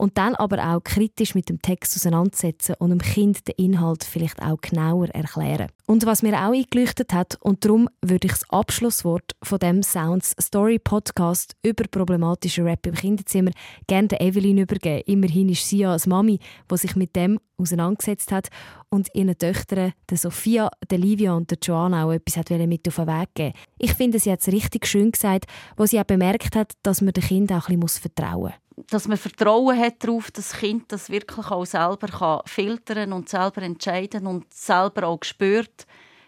und 0.00 0.16
dann 0.16 0.34
aber 0.34 0.66
auch 0.66 0.82
kritisch 0.82 1.34
mit 1.34 1.50
dem 1.50 1.60
Text 1.60 1.94
auseinandersetzen 1.94 2.74
und 2.78 2.88
dem 2.88 3.00
Kind 3.00 3.46
den 3.46 3.54
Inhalt 3.58 4.02
vielleicht 4.02 4.40
auch 4.40 4.58
genauer 4.58 5.08
erklären. 5.10 5.66
Und 5.84 6.06
was 6.06 6.22
mir 6.22 6.32
auch 6.38 6.54
eingeleuchtet 6.54 7.12
hat, 7.12 7.36
und 7.42 7.66
darum 7.66 7.86
würde 8.00 8.28
ich 8.28 8.32
das 8.32 8.48
Abschlusswort 8.48 9.36
von 9.42 9.58
dem 9.58 9.82
Sounds 9.82 10.34
Story 10.40 10.78
Podcast 10.78 11.54
über 11.62 11.84
problematische 11.84 12.64
Rap 12.64 12.86
im 12.86 12.94
Kinderzimmer 12.94 13.50
gerne 13.88 14.08
der 14.08 14.22
Evelyn 14.22 14.56
übergeben. 14.56 15.02
Immerhin 15.04 15.50
ist 15.50 15.68
sie 15.68 15.78
ja 15.78 15.92
als 15.92 16.06
Mami, 16.06 16.38
die 16.70 16.76
sich 16.78 16.96
mit 16.96 17.14
dem 17.14 17.38
auseinandergesetzt 17.58 18.32
hat 18.32 18.48
und 18.88 19.14
ihren 19.14 19.36
Töchtern, 19.36 19.92
der 20.08 20.16
Sophia, 20.16 20.70
der 20.90 20.96
Livia 20.96 21.34
und 21.34 21.50
der 21.50 21.58
Joanna, 21.60 22.06
auch 22.06 22.12
etwas 22.12 22.38
hat 22.38 22.48
mit 22.48 22.88
auf 22.88 22.96
den 22.96 23.06
Weg 23.06 23.28
geben 23.34 23.52
Ich 23.76 23.92
finde, 23.92 24.18
sie 24.18 24.32
hat 24.32 24.40
es 24.40 24.48
richtig 24.48 24.86
schön 24.86 25.12
gesagt, 25.12 25.44
wo 25.76 25.84
sie 25.84 26.00
auch 26.00 26.04
bemerkt 26.04 26.56
hat, 26.56 26.72
dass 26.82 27.02
man 27.02 27.12
den 27.12 27.22
Kindern 27.22 27.60
auch 27.60 27.68
ein 27.68 27.80
bisschen 27.80 28.00
vertrauen 28.00 28.44
muss 28.44 28.59
dass 28.88 29.08
man 29.08 29.16
Vertrauen 29.16 29.78
hat 29.78 30.02
darauf, 30.04 30.30
dass 30.30 30.50
das 30.50 30.60
Kind 30.60 30.90
das 30.92 31.10
wirklich 31.10 31.46
auch 31.50 31.64
selber 31.64 32.08
kann 32.08 33.12
und 33.12 33.28
selber 33.28 33.62
entscheiden 33.62 34.26
und 34.26 34.52
selber 34.52 35.06
auch 35.06 35.22
spürt, 35.22 35.86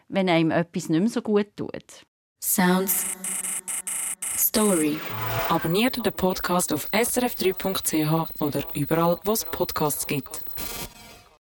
wenn 0.08 0.28
einem 0.28 0.50
etwas 0.50 0.88
nicht 0.88 1.00
mehr 1.00 1.08
so 1.08 1.22
gut 1.22 1.56
tut. 1.56 2.04
Sounds 2.42 3.06
Story. 4.36 4.98
Abonniert 5.48 6.04
den 6.04 6.12
Podcast 6.12 6.72
auf 6.72 6.86
srf3.ch 6.90 8.40
oder 8.40 8.62
überall, 8.74 9.18
wo 9.24 9.32
es 9.32 9.44
Podcasts 9.44 10.06
gibt. 10.06 10.44